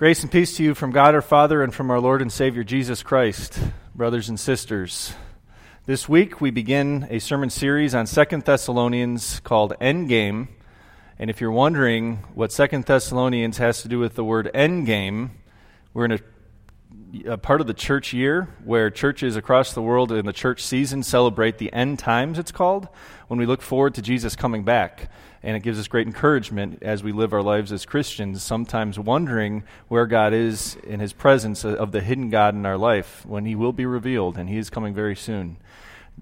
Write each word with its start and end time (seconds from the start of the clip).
Grace 0.00 0.22
and 0.22 0.32
peace 0.32 0.56
to 0.56 0.62
you 0.62 0.74
from 0.74 0.92
God 0.92 1.14
our 1.14 1.20
Father 1.20 1.62
and 1.62 1.74
from 1.74 1.90
our 1.90 2.00
Lord 2.00 2.22
and 2.22 2.32
Savior 2.32 2.64
Jesus 2.64 3.02
Christ, 3.02 3.60
brothers 3.94 4.30
and 4.30 4.40
sisters. 4.40 5.12
This 5.84 6.08
week 6.08 6.40
we 6.40 6.50
begin 6.50 7.06
a 7.10 7.18
sermon 7.18 7.50
series 7.50 7.94
on 7.94 8.06
Second 8.06 8.46
Thessalonians 8.46 9.40
called 9.40 9.74
Endgame. 9.78 10.48
And 11.18 11.28
if 11.28 11.42
you're 11.42 11.52
wondering 11.52 12.24
what 12.32 12.50
Second 12.50 12.86
Thessalonians 12.86 13.58
has 13.58 13.82
to 13.82 13.88
do 13.88 13.98
with 13.98 14.14
the 14.14 14.24
word 14.24 14.50
endgame, 14.54 15.32
we're 15.92 16.08
going 16.08 16.18
a, 16.18 16.24
a 17.26 17.38
part 17.38 17.60
of 17.60 17.66
the 17.66 17.74
church 17.74 18.12
year 18.12 18.48
where 18.64 18.90
churches 18.90 19.36
across 19.36 19.72
the 19.72 19.82
world 19.82 20.12
in 20.12 20.26
the 20.26 20.32
church 20.32 20.62
season 20.62 21.02
celebrate 21.02 21.58
the 21.58 21.72
end 21.72 21.98
times, 21.98 22.38
it's 22.38 22.52
called, 22.52 22.88
when 23.28 23.38
we 23.38 23.46
look 23.46 23.62
forward 23.62 23.94
to 23.94 24.02
Jesus 24.02 24.36
coming 24.36 24.64
back. 24.64 25.10
And 25.42 25.56
it 25.56 25.62
gives 25.62 25.78
us 25.78 25.88
great 25.88 26.06
encouragement 26.06 26.82
as 26.82 27.02
we 27.02 27.12
live 27.12 27.32
our 27.32 27.42
lives 27.42 27.72
as 27.72 27.86
Christians, 27.86 28.42
sometimes 28.42 28.98
wondering 28.98 29.64
where 29.88 30.06
God 30.06 30.34
is 30.34 30.76
in 30.84 31.00
his 31.00 31.14
presence 31.14 31.64
of 31.64 31.92
the 31.92 32.02
hidden 32.02 32.28
God 32.28 32.54
in 32.54 32.66
our 32.66 32.76
life 32.76 33.24
when 33.24 33.46
he 33.46 33.54
will 33.54 33.72
be 33.72 33.86
revealed, 33.86 34.36
and 34.36 34.50
he 34.50 34.58
is 34.58 34.68
coming 34.68 34.92
very 34.92 35.16
soon. 35.16 35.56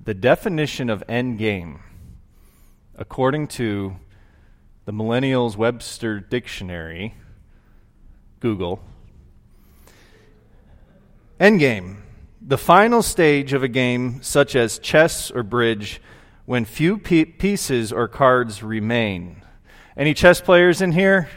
The 0.00 0.14
definition 0.14 0.88
of 0.88 1.02
end 1.08 1.38
game, 1.38 1.80
according 2.96 3.48
to 3.48 3.96
the 4.84 4.92
Merriam-Webster 4.92 6.20
Dictionary, 6.20 7.14
Google, 8.38 8.80
endgame, 11.40 11.96
the 12.40 12.58
final 12.58 13.02
stage 13.02 13.52
of 13.52 13.62
a 13.62 13.68
game 13.68 14.22
such 14.22 14.56
as 14.56 14.78
chess 14.78 15.30
or 15.30 15.42
bridge 15.42 16.00
when 16.46 16.64
few 16.64 16.98
pieces 16.98 17.92
or 17.92 18.08
cards 18.08 18.62
remain. 18.62 19.42
Any 19.96 20.14
chess 20.14 20.40
players 20.40 20.80
in 20.80 20.92
here? 20.92 21.28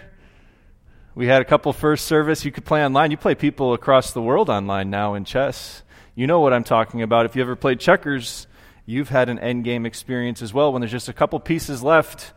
We 1.14 1.28
had 1.28 1.42
a 1.42 1.46
couple 1.46 1.74
first 1.74 2.06
service. 2.06 2.46
You 2.46 2.52
could 2.52 2.64
play 2.64 2.86
online. 2.86 3.12
You 3.12 3.18
play 3.18 3.36
people 3.36 3.74
across 3.74 4.14
the 4.14 4.22
world 4.22 4.50
online 4.50 4.90
now 4.90 5.16
in 5.16 5.26
chess. 5.26 5.84
You 6.16 6.28
know 6.28 6.40
what 6.40 6.54
I'm 6.54 6.64
talking 6.64 7.02
about. 7.02 7.26
If 7.26 7.36
you 7.36 7.42
ever 7.42 7.56
played 7.56 7.80
checkers, 7.80 8.48
you've 8.86 9.10
had 9.10 9.28
an 9.28 9.38
end 9.40 9.66
game 9.66 9.86
experience 9.86 10.42
as 10.42 10.54
well 10.54 10.72
when 10.72 10.82
there's 10.82 10.92
just 10.92 11.10
a 11.10 11.14
couple 11.14 11.40
pieces 11.40 11.84
left. 11.84 12.34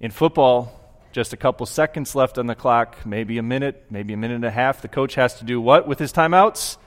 In 0.00 0.10
football, 0.10 0.81
just 1.12 1.32
a 1.32 1.36
couple 1.36 1.66
seconds 1.66 2.14
left 2.14 2.38
on 2.38 2.46
the 2.46 2.54
clock, 2.54 2.96
maybe 3.04 3.38
a 3.38 3.42
minute, 3.42 3.84
maybe 3.90 4.14
a 4.14 4.16
minute 4.16 4.34
and 4.34 4.44
a 4.44 4.50
half. 4.50 4.82
The 4.82 4.88
coach 4.88 5.14
has 5.14 5.34
to 5.38 5.44
do 5.44 5.60
what 5.60 5.86
with 5.86 5.98
his 5.98 6.12
timeouts? 6.12 6.78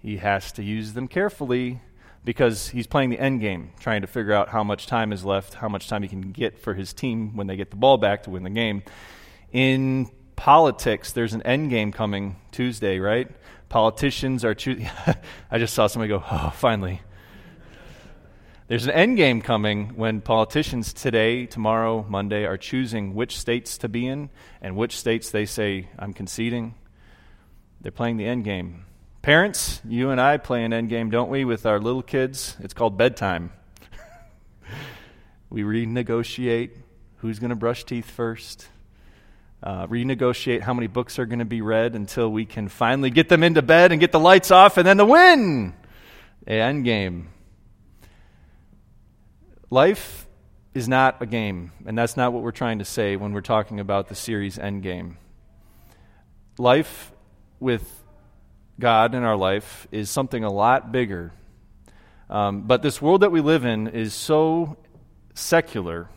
He 0.00 0.16
has 0.16 0.52
to 0.52 0.64
use 0.64 0.94
them 0.94 1.06
carefully 1.06 1.80
because 2.24 2.68
he's 2.68 2.86
playing 2.86 3.10
the 3.10 3.18
end 3.18 3.40
game, 3.40 3.70
trying 3.80 4.02
to 4.02 4.06
figure 4.06 4.32
out 4.32 4.48
how 4.48 4.64
much 4.64 4.86
time 4.86 5.12
is 5.12 5.24
left, 5.24 5.54
how 5.54 5.68
much 5.68 5.88
time 5.88 6.02
he 6.02 6.08
can 6.08 6.32
get 6.32 6.58
for 6.58 6.74
his 6.74 6.92
team 6.92 7.36
when 7.36 7.46
they 7.46 7.56
get 7.56 7.70
the 7.70 7.76
ball 7.76 7.98
back 7.98 8.24
to 8.24 8.30
win 8.30 8.42
the 8.42 8.50
game. 8.50 8.82
In 9.52 10.10
politics, 10.34 11.12
there's 11.12 11.34
an 11.34 11.42
end 11.42 11.70
game 11.70 11.92
coming 11.92 12.36
Tuesday, 12.50 12.98
right? 12.98 13.28
Politicians 13.68 14.44
are 14.44 14.54
choosing. 14.54 14.88
I 15.50 15.58
just 15.58 15.74
saw 15.74 15.86
somebody 15.86 16.08
go, 16.08 16.22
oh, 16.30 16.52
finally. 16.54 17.00
There's 18.68 18.84
an 18.84 18.92
end 18.92 19.16
game 19.16 19.42
coming 19.42 19.96
when 19.96 20.20
politicians 20.20 20.92
today, 20.92 21.46
tomorrow, 21.46 22.06
Monday 22.08 22.44
are 22.46 22.56
choosing 22.56 23.14
which 23.14 23.36
states 23.38 23.76
to 23.78 23.88
be 23.88 24.06
in 24.06 24.30
and 24.60 24.76
which 24.76 24.96
states 24.96 25.30
they 25.30 25.46
say, 25.46 25.88
I'm 25.98 26.12
conceding. 26.12 26.76
They're 27.80 27.90
playing 27.90 28.18
the 28.18 28.26
end 28.26 28.44
game. 28.44 28.84
Parents, 29.20 29.80
you 29.84 30.10
and 30.10 30.20
I 30.20 30.36
play 30.36 30.64
an 30.64 30.72
end 30.72 30.88
game, 30.90 31.10
don't 31.10 31.28
we, 31.28 31.44
with 31.44 31.66
our 31.66 31.80
little 31.80 32.02
kids? 32.02 32.56
It's 32.60 32.72
called 32.72 32.96
bedtime. 32.96 33.52
we 35.50 35.62
renegotiate 35.62 36.70
who's 37.16 37.40
going 37.40 37.50
to 37.50 37.56
brush 37.56 37.82
teeth 37.82 38.08
first, 38.08 38.68
uh, 39.62 39.88
renegotiate 39.88 40.60
how 40.60 40.72
many 40.72 40.86
books 40.86 41.18
are 41.18 41.26
going 41.26 41.40
to 41.40 41.44
be 41.44 41.62
read 41.62 41.96
until 41.96 42.30
we 42.30 42.44
can 42.44 42.68
finally 42.68 43.10
get 43.10 43.28
them 43.28 43.42
into 43.42 43.62
bed 43.62 43.90
and 43.90 44.00
get 44.00 44.12
the 44.12 44.20
lights 44.20 44.52
off 44.52 44.76
and 44.76 44.86
then 44.86 44.96
the 44.96 45.06
win. 45.06 45.74
End 46.46 46.84
game. 46.84 47.31
Life 49.72 50.26
is 50.74 50.86
not 50.86 51.22
a 51.22 51.26
game, 51.26 51.72
and 51.86 51.96
that's 51.96 52.14
not 52.14 52.34
what 52.34 52.42
we're 52.42 52.50
trying 52.50 52.80
to 52.80 52.84
say 52.84 53.16
when 53.16 53.32
we're 53.32 53.40
talking 53.40 53.80
about 53.80 54.08
the 54.08 54.14
series 54.14 54.58
Endgame. 54.58 55.16
Life 56.58 57.10
with 57.58 58.04
God 58.78 59.14
in 59.14 59.22
our 59.22 59.34
life 59.34 59.88
is 59.90 60.10
something 60.10 60.44
a 60.44 60.52
lot 60.52 60.92
bigger. 60.92 61.32
Um, 62.28 62.64
but 62.66 62.82
this 62.82 63.00
world 63.00 63.22
that 63.22 63.32
we 63.32 63.40
live 63.40 63.64
in 63.64 63.88
is 63.88 64.12
so 64.12 64.76
secular, 65.32 66.10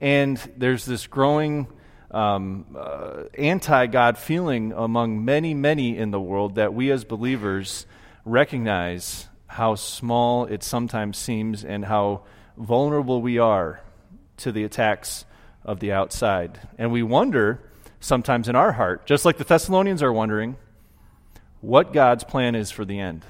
and 0.00 0.38
there's 0.56 0.86
this 0.86 1.06
growing 1.06 1.66
um, 2.10 2.64
uh, 2.74 3.24
anti 3.36 3.88
God 3.88 4.16
feeling 4.16 4.72
among 4.72 5.22
many, 5.22 5.52
many 5.52 5.98
in 5.98 6.12
the 6.12 6.20
world 6.20 6.54
that 6.54 6.72
we 6.72 6.90
as 6.90 7.04
believers 7.04 7.84
recognize 8.24 9.28
how 9.48 9.74
small 9.74 10.46
it 10.46 10.62
sometimes 10.62 11.18
seems 11.18 11.62
and 11.62 11.84
how 11.84 12.22
vulnerable 12.56 13.22
we 13.22 13.38
are 13.38 13.80
to 14.38 14.52
the 14.52 14.64
attacks 14.64 15.24
of 15.64 15.80
the 15.80 15.92
outside. 15.92 16.60
And 16.78 16.92
we 16.92 17.02
wonder 17.02 17.60
sometimes 18.00 18.48
in 18.48 18.56
our 18.56 18.72
heart, 18.72 19.06
just 19.06 19.24
like 19.24 19.36
the 19.36 19.44
Thessalonians 19.44 20.02
are 20.02 20.12
wondering, 20.12 20.56
what 21.60 21.92
God's 21.92 22.24
plan 22.24 22.54
is 22.54 22.70
for 22.70 22.84
the 22.84 22.98
end. 22.98 23.24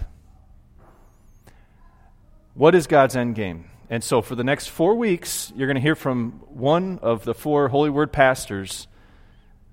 What 2.55 2.75
is 2.75 2.87
God's 2.87 3.17
end 3.17 3.35
game? 3.35 3.71
And 3.89 4.05
so, 4.05 4.23
for 4.23 4.37
the 4.37 4.45
next 4.45 4.69
four 4.69 4.95
weeks, 4.95 5.53
you're 5.57 5.67
going 5.67 5.77
to 5.77 5.81
hear 5.81 5.97
from 5.97 6.43
one 6.49 7.01
of 7.03 7.25
the 7.25 7.35
four 7.35 7.69
Holy 7.69 7.91
Word 7.91 8.13
pastors 8.13 8.87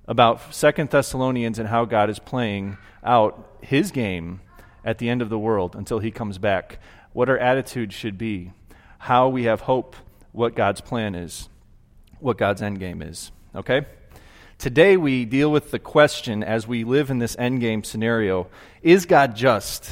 about 0.08 0.56
Second 0.56 0.90
Thessalonians 0.90 1.60
and 1.60 1.68
how 1.68 1.86
God 1.86 2.10
is 2.10 2.18
playing 2.18 2.78
out 3.04 3.58
his 3.62 3.92
game 3.92 4.42
at 4.84 4.98
the 4.98 5.10
end 5.10 5.22
of 5.22 5.30
the 5.30 5.38
world 5.38 5.76
until 5.76 6.00
he 6.00 6.10
comes 6.10 6.40
back. 6.40 6.80
What 7.14 7.30
our 7.30 7.38
attitude 7.38 7.94
should 7.94 8.18
be, 8.18 8.54
how 9.08 9.30
we 9.30 9.46
have 9.46 9.62
hope, 9.62 9.96
what 10.34 10.54
God's 10.54 10.82
plan 10.82 11.16
is, 11.16 11.48
what 12.20 12.38
God's 12.38 12.62
end 12.62 12.78
game 12.78 13.02
is. 13.02 13.32
Okay? 13.56 13.86
Today, 14.58 14.98
we 14.98 15.24
deal 15.24 15.50
with 15.50 15.72
the 15.72 15.80
question 15.80 16.44
as 16.44 16.68
we 16.68 16.84
live 16.84 17.10
in 17.10 17.18
this 17.18 17.34
end 17.40 17.62
game 17.62 17.86
scenario 17.86 18.48
is 18.82 19.06
God 19.06 19.34
just? 19.34 19.90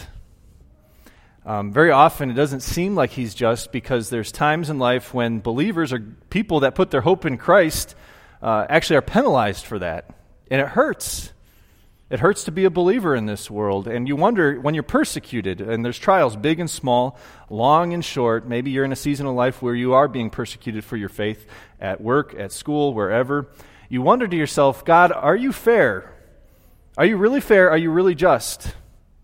Um, 1.45 1.71
very 1.71 1.91
often, 1.91 2.29
it 2.29 2.33
doesn't 2.33 2.59
seem 2.59 2.93
like 2.93 3.11
He's 3.11 3.33
just 3.33 3.71
because 3.71 4.09
there's 4.09 4.33
times 4.33 4.69
in 4.69 4.79
life 4.79 5.13
when 5.13 5.39
believers 5.39 5.93
or 5.93 5.99
people 6.29 6.59
that 6.59 6.75
put 6.75 6.91
their 6.91 6.99
hope 6.99 7.25
in 7.25 7.37
Christ 7.37 7.95
uh, 8.41 8.65
actually 8.67 8.97
are 8.97 9.01
penalized 9.01 9.65
for 9.65 9.79
that. 9.79 10.13
And 10.51 10.59
it 10.59 10.67
hurts. 10.67 11.31
It 12.09 12.19
hurts 12.19 12.43
to 12.43 12.51
be 12.51 12.65
a 12.65 12.69
believer 12.69 13.15
in 13.15 13.25
this 13.25 13.49
world. 13.49 13.87
And 13.87 14.07
you 14.07 14.15
wonder 14.15 14.59
when 14.59 14.75
you're 14.75 14.83
persecuted, 14.83 15.59
and 15.59 15.83
there's 15.83 15.97
trials, 15.97 16.35
big 16.35 16.59
and 16.59 16.69
small, 16.69 17.17
long 17.49 17.93
and 17.93 18.05
short. 18.05 18.47
Maybe 18.47 18.71
you're 18.71 18.85
in 18.85 18.91
a 18.91 18.95
season 18.95 19.25
of 19.25 19.33
life 19.33 19.61
where 19.61 19.73
you 19.75 19.93
are 19.93 20.07
being 20.07 20.29
persecuted 20.29 20.83
for 20.83 20.97
your 20.97 21.09
faith 21.09 21.47
at 21.79 22.01
work, 22.01 22.35
at 22.37 22.51
school, 22.51 22.93
wherever 22.93 23.47
you 23.89 24.01
wonder 24.01 24.27
to 24.27 24.35
yourself, 24.35 24.83
God, 24.83 25.11
are 25.11 25.35
you 25.35 25.51
fair? 25.51 26.11
Are 26.97 27.05
you 27.05 27.17
really 27.17 27.41
fair? 27.41 27.69
Are 27.69 27.77
you 27.77 27.91
really 27.91 28.15
just? 28.15 28.73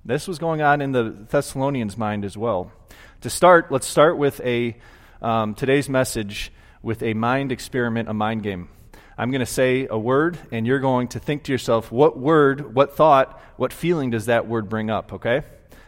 This 0.05 0.27
was 0.27 0.39
going 0.39 0.61
on 0.61 0.81
in 0.81 0.91
the 0.91 1.25
Thessalonians' 1.29 1.97
mind 1.97 2.25
as 2.25 2.37
well. 2.37 2.71
To 3.21 3.29
start, 3.29 3.71
let's 3.71 3.87
start 3.87 4.17
with 4.17 4.39
a 4.41 4.77
um, 5.21 5.55
today's 5.55 5.89
message 5.89 6.51
with 6.81 7.03
a 7.03 7.13
mind 7.13 7.51
experiment, 7.51 8.09
a 8.09 8.13
mind 8.13 8.43
game. 8.43 8.69
I'm 9.21 9.29
going 9.29 9.41
to 9.41 9.45
say 9.45 9.85
a 9.87 9.99
word, 9.99 10.39
and 10.51 10.65
you're 10.65 10.79
going 10.79 11.09
to 11.09 11.19
think 11.19 11.43
to 11.43 11.51
yourself, 11.51 11.91
what 11.91 12.17
word, 12.17 12.73
what 12.73 12.95
thought, 12.95 13.39
what 13.55 13.71
feeling 13.71 14.09
does 14.09 14.25
that 14.25 14.47
word 14.47 14.67
bring 14.67 14.89
up, 14.89 15.13
okay? 15.13 15.43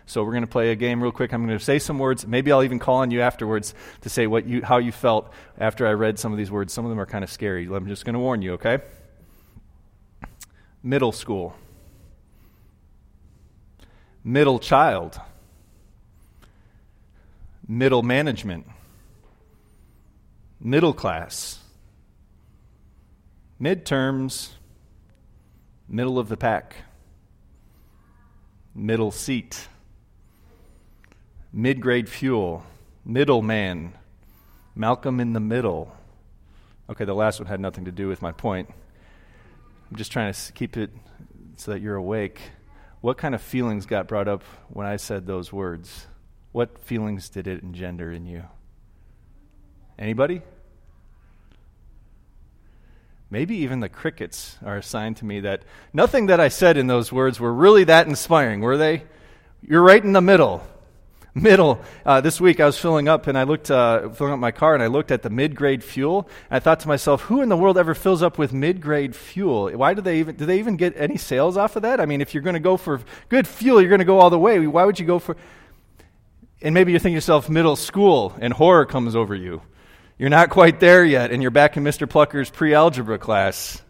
So 0.06 0.24
we're 0.24 0.34
going 0.34 0.44
to 0.44 0.48
play 0.48 0.70
a 0.70 0.76
game 0.76 1.02
real 1.02 1.12
quick. 1.12 1.34
I'm 1.34 1.44
going 1.48 1.58
to 1.58 1.66
say 1.66 1.80
some 1.80 1.98
words. 1.98 2.28
Maybe 2.28 2.52
I'll 2.52 2.62
even 2.62 2.78
call 2.78 2.98
on 2.98 3.10
you 3.10 3.22
afterwards 3.22 3.74
to 4.02 4.10
say 4.10 4.28
what 4.28 4.46
you, 4.46 4.62
how 4.62 4.78
you 4.78 4.92
felt 4.92 5.34
after 5.58 5.88
I 5.88 5.94
read 5.94 6.20
some 6.20 6.32
of 6.32 6.38
these 6.38 6.52
words. 6.52 6.72
Some 6.74 6.86
of 6.86 6.92
them 6.92 7.00
are 7.00 7.08
kind 7.08 7.24
of 7.24 7.32
scary. 7.32 7.66
I'm 7.66 7.88
just 7.88 8.06
going 8.06 8.14
to 8.14 8.20
warn 8.20 8.44
you, 8.44 8.54
okay? 8.54 8.82
Middle 10.84 11.12
school. 11.12 11.56
Middle 14.24 14.60
child. 14.60 15.20
Middle 17.68 18.04
management. 18.04 18.68
Middle 20.60 20.94
class. 20.94 21.63
Midterms. 23.64 24.50
Middle 25.88 26.20
of 26.20 26.28
the 26.28 26.38
pack. 26.38 26.76
Middle 28.76 29.12
seat 29.12 29.68
mid 31.54 31.80
grade 31.80 32.10
fuel, 32.10 32.66
middleman, 33.06 33.94
Malcolm 34.76 35.20
in 35.20 35.34
the 35.34 35.40
middle. 35.40 35.96
Okay, 36.90 37.06
the 37.06 37.14
last 37.14 37.40
one 37.40 37.48
had 37.48 37.60
nothing 37.60 37.86
to 37.86 37.92
do 37.92 38.08
with 38.08 38.22
my 38.22 38.32
point. 38.32 38.68
I'm 39.90 39.96
just 39.96 40.12
trying 40.12 40.34
to 40.34 40.52
keep 40.54 40.76
it 40.76 40.90
so 41.56 41.72
that 41.72 41.82
you're 41.82 41.96
awake. 41.96 42.42
What 43.02 43.18
kind 43.18 43.36
of 43.36 43.42
feelings 43.42 43.86
got 43.86 44.08
brought 44.08 44.28
up 44.28 44.44
when 44.70 44.88
I 44.88 44.96
said 44.96 45.28
those 45.28 45.54
words? 45.54 46.08
What 46.52 46.84
feelings 46.84 47.30
did 47.30 47.48
it 47.48 47.62
engender 47.62 48.12
in 48.12 48.26
you? 48.26 48.44
Anybody? 50.00 50.42
Maybe 53.34 53.58
even 53.58 53.80
the 53.80 53.90
crickets 53.90 54.60
are 54.64 54.78
assigned 54.78 55.18
to 55.18 55.26
me 55.26 55.40
that 55.40 55.64
nothing 55.92 56.28
that 56.28 56.40
I 56.40 56.50
said 56.50 56.78
in 56.78 56.86
those 56.86 57.12
words 57.12 57.40
were 57.40 57.52
really 57.52 57.84
that 57.86 58.06
inspiring, 58.06 58.62
were 58.62 58.78
they? 58.78 59.06
You're 59.68 59.82
right 59.82 60.04
in 60.04 60.14
the 60.14 60.22
middle. 60.22 60.64
Middle. 61.34 61.82
Uh, 62.06 62.22
this 62.22 62.40
week 62.40 62.60
I 62.60 62.68
was 62.68 62.78
filling 62.78 63.08
up 63.08 63.26
and 63.26 63.36
I 63.36 63.42
looked, 63.42 63.72
uh, 63.72 64.10
filling 64.10 64.34
up 64.34 64.40
my 64.40 64.52
car 64.52 64.76
and 64.76 64.84
I 64.84 64.86
looked 64.86 65.10
at 65.10 65.24
the 65.24 65.32
mid 65.32 65.56
grade 65.56 65.84
fuel. 65.84 66.30
And 66.52 66.58
I 66.58 66.60
thought 66.60 66.82
to 66.82 66.88
myself, 66.88 67.22
who 67.22 67.42
in 67.42 67.50
the 67.50 67.58
world 67.58 67.76
ever 67.76 67.96
fills 67.96 68.22
up 68.22 68.38
with 68.38 68.54
mid 68.54 68.80
grade 68.80 69.16
fuel? 69.16 69.72
Why 69.72 69.96
do 69.96 70.02
they 70.04 70.20
even, 70.20 70.36
do 70.36 70.46
they 70.46 70.60
even 70.60 70.78
get 70.78 70.94
any 70.96 71.18
sales 71.18 71.58
off 71.58 71.76
of 71.76 71.82
that? 71.82 72.00
I 72.00 72.06
mean, 72.06 72.22
if 72.22 72.36
you're 72.36 72.44
going 72.44 72.54
to 72.54 72.60
go 72.60 72.78
for 72.78 73.02
good 73.30 73.48
fuel, 73.48 73.82
you're 73.82 73.90
going 73.90 73.98
to 73.98 74.06
go 74.06 74.20
all 74.20 74.30
the 74.30 74.38
way. 74.38 74.60
Why 74.68 74.86
would 74.86 75.00
you 75.00 75.08
go 75.08 75.18
for, 75.18 75.36
and 76.62 76.76
maybe 76.76 76.92
you're 76.92 77.00
thinking 77.00 77.16
yourself, 77.16 77.50
middle 77.50 77.78
school, 77.78 78.36
and 78.40 78.54
horror 78.54 78.86
comes 78.86 79.16
over 79.16 79.34
you. 79.34 79.64
You're 80.18 80.30
not 80.30 80.52
quite 80.52 80.80
there 80.80 81.04
yet, 81.04 81.32
and 81.32 81.42
you're 81.42 81.52
back 81.52 81.76
in 81.76 81.84
Mr. 81.84 82.08
Plucker's 82.08 82.50
pre 82.50 82.74
algebra 82.74 83.18
class. 83.18 83.82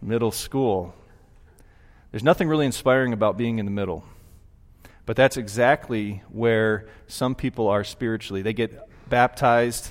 Middle 0.00 0.30
school. 0.30 0.94
There's 2.12 2.22
nothing 2.22 2.48
really 2.48 2.66
inspiring 2.66 3.12
about 3.12 3.36
being 3.36 3.58
in 3.58 3.64
the 3.64 3.72
middle. 3.72 4.04
But 5.04 5.16
that's 5.16 5.36
exactly 5.36 6.22
where 6.30 6.86
some 7.08 7.34
people 7.34 7.68
are 7.68 7.82
spiritually. 7.82 8.42
They 8.42 8.52
get 8.52 8.88
baptized, 9.08 9.90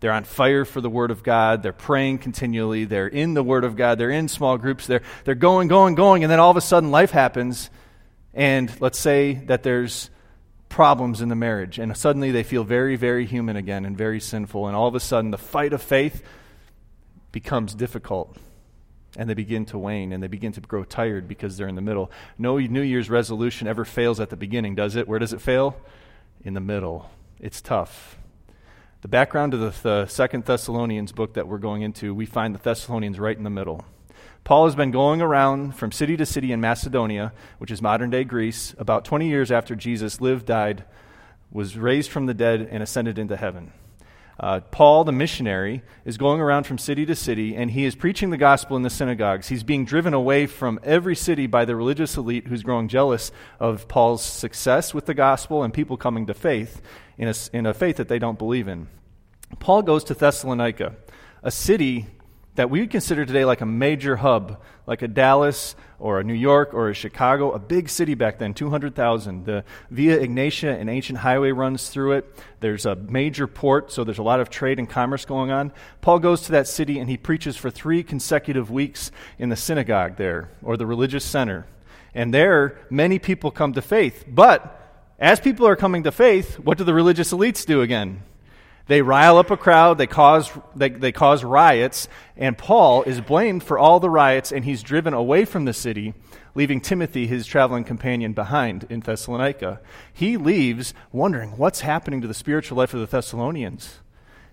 they're 0.00 0.12
on 0.12 0.24
fire 0.24 0.64
for 0.64 0.80
the 0.80 0.90
Word 0.90 1.10
of 1.10 1.22
God, 1.22 1.62
they're 1.62 1.72
praying 1.72 2.18
continually, 2.18 2.84
they're 2.84 3.06
in 3.06 3.34
the 3.34 3.42
Word 3.42 3.64
of 3.64 3.76
God, 3.76 3.98
they're 3.98 4.10
in 4.10 4.28
small 4.28 4.58
groups, 4.58 4.86
they're, 4.86 5.02
they're 5.24 5.34
going, 5.34 5.68
going, 5.68 5.94
going, 5.94 6.24
and 6.24 6.30
then 6.30 6.40
all 6.40 6.50
of 6.50 6.56
a 6.56 6.62
sudden 6.62 6.90
life 6.90 7.10
happens, 7.10 7.70
and 8.34 8.72
let's 8.80 8.98
say 8.98 9.34
that 9.46 9.62
there's 9.62 10.09
problems 10.70 11.20
in 11.20 11.28
the 11.28 11.36
marriage. 11.36 11.78
And 11.78 11.94
suddenly 11.94 12.30
they 12.30 12.42
feel 12.42 12.64
very, 12.64 12.96
very 12.96 13.26
human 13.26 13.56
again 13.56 13.84
and 13.84 13.98
very 13.98 14.20
sinful. 14.20 14.66
And 14.66 14.74
all 14.74 14.86
of 14.86 14.94
a 14.94 15.00
sudden, 15.00 15.30
the 15.30 15.36
fight 15.36 15.74
of 15.74 15.82
faith 15.82 16.22
becomes 17.32 17.74
difficult. 17.74 18.34
And 19.16 19.28
they 19.28 19.34
begin 19.34 19.66
to 19.66 19.78
wane 19.78 20.12
and 20.12 20.22
they 20.22 20.28
begin 20.28 20.52
to 20.52 20.60
grow 20.60 20.84
tired 20.84 21.28
because 21.28 21.56
they're 21.56 21.68
in 21.68 21.74
the 21.74 21.82
middle. 21.82 22.10
No 22.38 22.56
New 22.56 22.80
Year's 22.80 23.10
resolution 23.10 23.66
ever 23.66 23.84
fails 23.84 24.20
at 24.20 24.30
the 24.30 24.36
beginning, 24.36 24.76
does 24.76 24.96
it? 24.96 25.06
Where 25.06 25.18
does 25.18 25.32
it 25.32 25.42
fail? 25.42 25.76
In 26.44 26.54
the 26.54 26.60
middle. 26.60 27.10
It's 27.40 27.60
tough. 27.60 28.16
The 29.02 29.08
background 29.08 29.54
of 29.54 29.82
the, 29.82 30.06
Second 30.06 30.44
Thessalonians 30.44 31.12
book 31.12 31.34
that 31.34 31.48
we're 31.48 31.58
going 31.58 31.82
into, 31.82 32.14
we 32.14 32.26
find 32.26 32.54
the 32.54 32.58
Thessalonians 32.58 33.18
right 33.18 33.36
in 33.36 33.44
the 33.44 33.50
middle. 33.50 33.84
Paul 34.44 34.64
has 34.64 34.74
been 34.74 34.90
going 34.90 35.20
around 35.20 35.76
from 35.76 35.92
city 35.92 36.16
to 36.16 36.26
city 36.26 36.52
in 36.52 36.60
Macedonia, 36.60 37.32
which 37.58 37.70
is 37.70 37.82
modern 37.82 38.10
day 38.10 38.24
Greece, 38.24 38.74
about 38.78 39.04
20 39.04 39.28
years 39.28 39.52
after 39.52 39.76
Jesus 39.76 40.20
lived, 40.20 40.46
died, 40.46 40.84
was 41.52 41.76
raised 41.76 42.10
from 42.10 42.26
the 42.26 42.34
dead, 42.34 42.66
and 42.70 42.82
ascended 42.82 43.18
into 43.18 43.36
heaven. 43.36 43.72
Uh, 44.40 44.60
Paul, 44.70 45.04
the 45.04 45.12
missionary, 45.12 45.82
is 46.06 46.16
going 46.16 46.40
around 46.40 46.64
from 46.64 46.78
city 46.78 47.04
to 47.04 47.14
city, 47.14 47.54
and 47.54 47.72
he 47.72 47.84
is 47.84 47.94
preaching 47.94 48.30
the 48.30 48.38
gospel 48.38 48.74
in 48.74 48.82
the 48.82 48.88
synagogues. 48.88 49.48
He's 49.48 49.62
being 49.62 49.84
driven 49.84 50.14
away 50.14 50.46
from 50.46 50.80
every 50.82 51.14
city 51.14 51.46
by 51.46 51.66
the 51.66 51.76
religious 51.76 52.16
elite 52.16 52.46
who's 52.46 52.62
growing 52.62 52.88
jealous 52.88 53.32
of 53.58 53.86
Paul's 53.86 54.24
success 54.24 54.94
with 54.94 55.04
the 55.04 55.12
gospel 55.12 55.62
and 55.62 55.74
people 55.74 55.98
coming 55.98 56.26
to 56.26 56.32
faith 56.32 56.80
in 57.18 57.28
a, 57.28 57.34
in 57.52 57.66
a 57.66 57.74
faith 57.74 57.96
that 57.96 58.08
they 58.08 58.18
don't 58.18 58.38
believe 58.38 58.66
in. 58.66 58.88
Paul 59.58 59.82
goes 59.82 60.04
to 60.04 60.14
Thessalonica, 60.14 60.96
a 61.42 61.50
city 61.50 62.06
that 62.56 62.70
we 62.70 62.80
would 62.80 62.90
consider 62.90 63.24
today 63.24 63.44
like 63.44 63.60
a 63.60 63.66
major 63.66 64.16
hub, 64.16 64.60
like 64.86 65.02
a 65.02 65.08
Dallas 65.08 65.76
or 65.98 66.18
a 66.18 66.24
New 66.24 66.34
York 66.34 66.74
or 66.74 66.88
a 66.88 66.94
Chicago, 66.94 67.52
a 67.52 67.58
big 67.58 67.88
city 67.88 68.14
back 68.14 68.38
then, 68.38 68.54
200,000. 68.54 69.44
The 69.44 69.64
Via 69.90 70.18
Egnatia, 70.18 70.78
an 70.80 70.88
ancient 70.88 71.18
highway, 71.18 71.52
runs 71.52 71.88
through 71.90 72.12
it. 72.12 72.44
There's 72.60 72.86
a 72.86 72.96
major 72.96 73.46
port, 73.46 73.92
so 73.92 74.02
there's 74.02 74.18
a 74.18 74.22
lot 74.22 74.40
of 74.40 74.50
trade 74.50 74.78
and 74.78 74.88
commerce 74.88 75.24
going 75.24 75.50
on. 75.50 75.72
Paul 76.00 76.18
goes 76.18 76.42
to 76.42 76.52
that 76.52 76.66
city 76.66 76.98
and 76.98 77.08
he 77.08 77.16
preaches 77.16 77.56
for 77.56 77.70
three 77.70 78.02
consecutive 78.02 78.70
weeks 78.70 79.12
in 79.38 79.48
the 79.48 79.56
synagogue 79.56 80.16
there, 80.16 80.50
or 80.62 80.76
the 80.76 80.86
religious 80.86 81.24
center. 81.24 81.66
And 82.14 82.34
there, 82.34 82.78
many 82.90 83.18
people 83.18 83.50
come 83.50 83.74
to 83.74 83.82
faith. 83.82 84.24
But 84.26 84.76
as 85.20 85.38
people 85.38 85.66
are 85.66 85.76
coming 85.76 86.02
to 86.04 86.12
faith, 86.12 86.58
what 86.58 86.78
do 86.78 86.84
the 86.84 86.94
religious 86.94 87.32
elites 87.32 87.64
do 87.64 87.82
again? 87.82 88.22
They 88.90 89.02
rile 89.02 89.38
up 89.38 89.52
a 89.52 89.56
crowd, 89.56 89.98
they 89.98 90.08
cause, 90.08 90.50
they, 90.74 90.88
they 90.88 91.12
cause 91.12 91.44
riots, 91.44 92.08
and 92.36 92.58
Paul 92.58 93.04
is 93.04 93.20
blamed 93.20 93.62
for 93.62 93.78
all 93.78 94.00
the 94.00 94.10
riots, 94.10 94.50
and 94.50 94.64
he's 94.64 94.82
driven 94.82 95.14
away 95.14 95.44
from 95.44 95.64
the 95.64 95.72
city, 95.72 96.12
leaving 96.56 96.80
Timothy, 96.80 97.28
his 97.28 97.46
traveling 97.46 97.84
companion, 97.84 98.32
behind 98.32 98.86
in 98.90 98.98
Thessalonica. 98.98 99.80
He 100.12 100.36
leaves 100.36 100.92
wondering 101.12 101.50
what's 101.50 101.82
happening 101.82 102.20
to 102.20 102.26
the 102.26 102.34
spiritual 102.34 102.78
life 102.78 102.92
of 102.92 102.98
the 102.98 103.06
Thessalonians. 103.06 104.00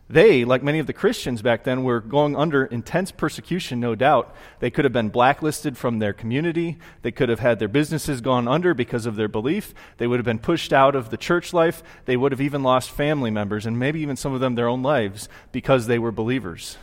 They, 0.09 0.45
like 0.45 0.63
many 0.63 0.79
of 0.79 0.87
the 0.87 0.93
Christians 0.93 1.41
back 1.41 1.65
then, 1.65 1.83
were 1.83 1.99
going 1.99 2.35
under 2.35 2.63
intense 2.63 3.11
persecution, 3.11 3.81
no 3.81 3.93
doubt. 3.93 4.33
They 4.59 4.69
could 4.69 4.85
have 4.85 4.93
been 4.93 5.09
blacklisted 5.09 5.77
from 5.77 5.99
their 5.99 6.13
community. 6.13 6.77
They 7.01 7.11
could 7.11 7.27
have 7.27 7.41
had 7.41 7.59
their 7.59 7.67
businesses 7.67 8.21
gone 8.21 8.47
under 8.47 8.73
because 8.73 9.05
of 9.05 9.17
their 9.17 9.27
belief. 9.27 9.73
They 9.97 10.07
would 10.07 10.19
have 10.19 10.25
been 10.25 10.39
pushed 10.39 10.71
out 10.71 10.95
of 10.95 11.09
the 11.09 11.17
church 11.17 11.51
life. 11.51 11.83
They 12.05 12.15
would 12.15 12.31
have 12.31 12.39
even 12.39 12.63
lost 12.63 12.89
family 12.89 13.31
members, 13.31 13.65
and 13.65 13.77
maybe 13.77 13.99
even 13.99 14.15
some 14.15 14.33
of 14.33 14.39
them 14.39 14.55
their 14.55 14.69
own 14.69 14.81
lives, 14.81 15.27
because 15.51 15.87
they 15.87 15.99
were 15.99 16.13
believers. 16.13 16.77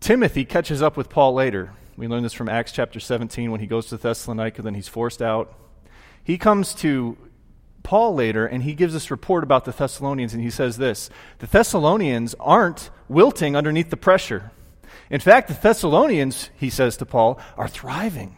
Timothy 0.00 0.46
catches 0.46 0.80
up 0.80 0.96
with 0.96 1.10
Paul 1.10 1.34
later. 1.34 1.72
We 1.98 2.08
learn 2.08 2.22
this 2.22 2.32
from 2.32 2.48
Acts 2.48 2.72
chapter 2.72 3.00
17 3.00 3.50
when 3.50 3.60
he 3.60 3.66
goes 3.66 3.86
to 3.86 3.98
Thessalonica, 3.98 4.62
then 4.62 4.74
he's 4.74 4.88
forced 4.88 5.20
out. 5.20 5.52
He 6.24 6.38
comes 6.38 6.72
to 6.76 7.18
Paul 7.82 8.14
later, 8.14 8.46
and 8.46 8.62
he 8.62 8.74
gives 8.74 8.92
this 8.92 9.10
report 9.10 9.44
about 9.44 9.64
the 9.64 9.72
Thessalonians, 9.72 10.34
and 10.34 10.42
he 10.42 10.50
says 10.50 10.76
this 10.76 11.10
The 11.38 11.46
Thessalonians 11.46 12.34
aren't 12.40 12.90
wilting 13.08 13.56
underneath 13.56 13.90
the 13.90 13.96
pressure. 13.96 14.50
In 15.10 15.20
fact, 15.20 15.48
the 15.48 15.54
Thessalonians, 15.54 16.50
he 16.56 16.70
says 16.70 16.96
to 16.98 17.06
Paul, 17.06 17.40
are 17.56 17.68
thriving. 17.68 18.36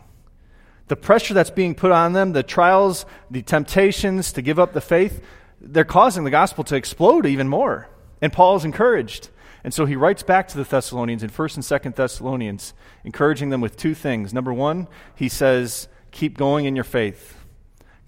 The 0.88 0.96
pressure 0.96 1.34
that's 1.34 1.50
being 1.50 1.74
put 1.74 1.92
on 1.92 2.12
them, 2.12 2.32
the 2.32 2.42
trials, 2.42 3.06
the 3.30 3.42
temptations 3.42 4.32
to 4.32 4.42
give 4.42 4.58
up 4.58 4.72
the 4.72 4.80
faith, 4.80 5.22
they're 5.60 5.84
causing 5.84 6.24
the 6.24 6.30
gospel 6.30 6.64
to 6.64 6.76
explode 6.76 7.26
even 7.26 7.48
more. 7.48 7.88
And 8.20 8.32
Paul 8.32 8.56
is 8.56 8.64
encouraged. 8.64 9.30
And 9.62 9.74
so 9.74 9.84
he 9.84 9.96
writes 9.96 10.22
back 10.22 10.48
to 10.48 10.56
the 10.56 10.64
Thessalonians 10.64 11.22
in 11.22 11.30
1st 11.30 11.56
and 11.56 11.82
2nd 11.82 11.94
Thessalonians, 11.94 12.72
encouraging 13.04 13.50
them 13.50 13.60
with 13.60 13.76
two 13.76 13.94
things. 13.94 14.32
Number 14.32 14.52
one, 14.52 14.88
he 15.14 15.28
says, 15.28 15.88
keep 16.10 16.38
going 16.38 16.64
in 16.64 16.74
your 16.74 16.84
faith. 16.84 17.36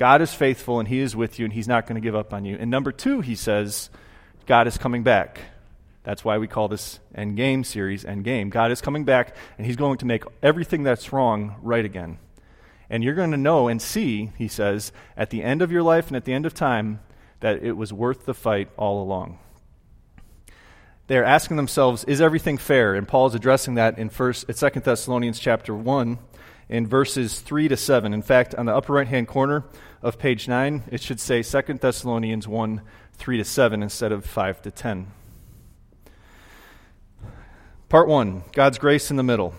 God 0.02 0.20
is 0.20 0.34
faithful 0.34 0.80
and 0.80 0.88
He 0.88 0.98
is 0.98 1.14
with 1.14 1.38
you 1.38 1.44
and 1.44 1.52
He's 1.52 1.68
not 1.68 1.86
going 1.86 1.94
to 1.94 2.00
give 2.04 2.16
up 2.16 2.34
on 2.34 2.44
you. 2.44 2.56
And 2.58 2.72
number 2.72 2.90
two, 2.90 3.20
he 3.20 3.36
says, 3.36 3.88
God 4.46 4.66
is 4.66 4.76
coming 4.76 5.04
back. 5.04 5.38
That's 6.02 6.24
why 6.24 6.38
we 6.38 6.48
call 6.48 6.66
this 6.66 6.98
End 7.14 7.36
Game 7.36 7.62
series 7.62 8.04
End 8.04 8.24
Game. 8.24 8.50
God 8.50 8.72
is 8.72 8.80
coming 8.80 9.04
back 9.04 9.36
and 9.56 9.64
He's 9.64 9.76
going 9.76 9.98
to 9.98 10.04
make 10.04 10.24
everything 10.42 10.82
that's 10.82 11.12
wrong 11.12 11.54
right 11.62 11.84
again. 11.84 12.18
And 12.90 13.04
you're 13.04 13.14
going 13.14 13.30
to 13.30 13.36
know 13.36 13.68
and 13.68 13.80
see, 13.80 14.32
he 14.36 14.48
says, 14.48 14.90
at 15.16 15.30
the 15.30 15.44
end 15.44 15.62
of 15.62 15.70
your 15.70 15.84
life 15.84 16.08
and 16.08 16.16
at 16.16 16.24
the 16.24 16.32
end 16.32 16.46
of 16.46 16.52
time, 16.52 16.98
that 17.38 17.62
it 17.62 17.76
was 17.76 17.92
worth 17.92 18.26
the 18.26 18.34
fight 18.34 18.70
all 18.76 19.04
along. 19.04 19.38
They're 21.06 21.24
asking 21.24 21.58
themselves, 21.58 22.02
is 22.08 22.20
everything 22.20 22.58
fair? 22.58 22.96
And 22.96 23.06
Paul's 23.06 23.36
addressing 23.36 23.76
that 23.76 24.00
in 24.00 24.10
first 24.10 24.48
2 24.48 24.80
Thessalonians 24.80 25.38
chapter 25.38 25.72
1 25.76 26.18
in 26.72 26.86
verses 26.86 27.38
3 27.38 27.68
to 27.68 27.76
7. 27.76 28.14
In 28.14 28.22
fact, 28.22 28.54
on 28.54 28.64
the 28.64 28.74
upper 28.74 28.94
right 28.94 29.06
hand 29.06 29.28
corner 29.28 29.62
of 30.00 30.18
page 30.18 30.48
9, 30.48 30.84
it 30.90 31.02
should 31.02 31.20
say 31.20 31.42
2 31.42 31.74
Thessalonians 31.74 32.48
1 32.48 32.80
3 33.12 33.36
to 33.36 33.44
7 33.44 33.82
instead 33.82 34.10
of 34.10 34.24
5 34.24 34.62
to 34.62 34.70
10. 34.70 35.06
Part 37.90 38.08
1 38.08 38.44
God's 38.52 38.78
grace 38.78 39.10
in 39.10 39.18
the 39.18 39.22
middle. 39.22 39.54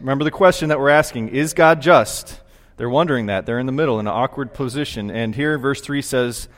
Remember 0.00 0.24
the 0.24 0.32
question 0.32 0.68
that 0.70 0.80
we're 0.80 0.88
asking 0.88 1.28
Is 1.28 1.54
God 1.54 1.80
just? 1.80 2.40
They're 2.78 2.90
wondering 2.90 3.26
that. 3.26 3.46
They're 3.46 3.60
in 3.60 3.66
the 3.66 3.72
middle, 3.72 4.00
in 4.00 4.08
an 4.08 4.12
awkward 4.12 4.52
position. 4.52 5.08
And 5.08 5.36
here, 5.36 5.56
verse 5.58 5.80
3 5.80 6.02
says, 6.02 6.48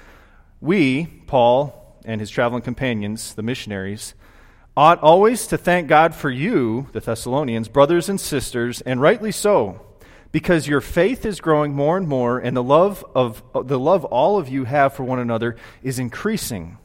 We, 0.59 1.05
Paul 1.27 2.00
and 2.07 2.19
his 2.19 2.31
traveling 2.31 2.62
companions, 2.62 3.35
the 3.35 3.43
missionaries, 3.43 4.15
ought 4.75 5.00
always 5.00 5.47
to 5.49 5.59
thank 5.59 5.87
God 5.87 6.15
for 6.15 6.31
you, 6.31 6.88
the 6.93 7.00
Thessalonians, 7.00 7.69
brothers 7.69 8.09
and 8.09 8.19
sisters, 8.19 8.81
and 8.81 9.03
rightly 9.03 9.31
so 9.31 9.85
because 10.30 10.68
your 10.68 10.80
faith 10.80 11.25
is 11.25 11.40
growing 11.40 11.75
more 11.75 11.97
and 11.97 12.06
more 12.06 12.38
and 12.38 12.56
the 12.56 12.62
love 12.62 13.04
of 13.14 13.42
the 13.64 13.78
love 13.78 14.04
all 14.04 14.38
of 14.38 14.49
you 14.49 14.64
have 14.64 14.92
for 14.92 15.04
one 15.04 15.18
another 15.18 15.56
is 15.82 15.99
increasing. 15.99 16.78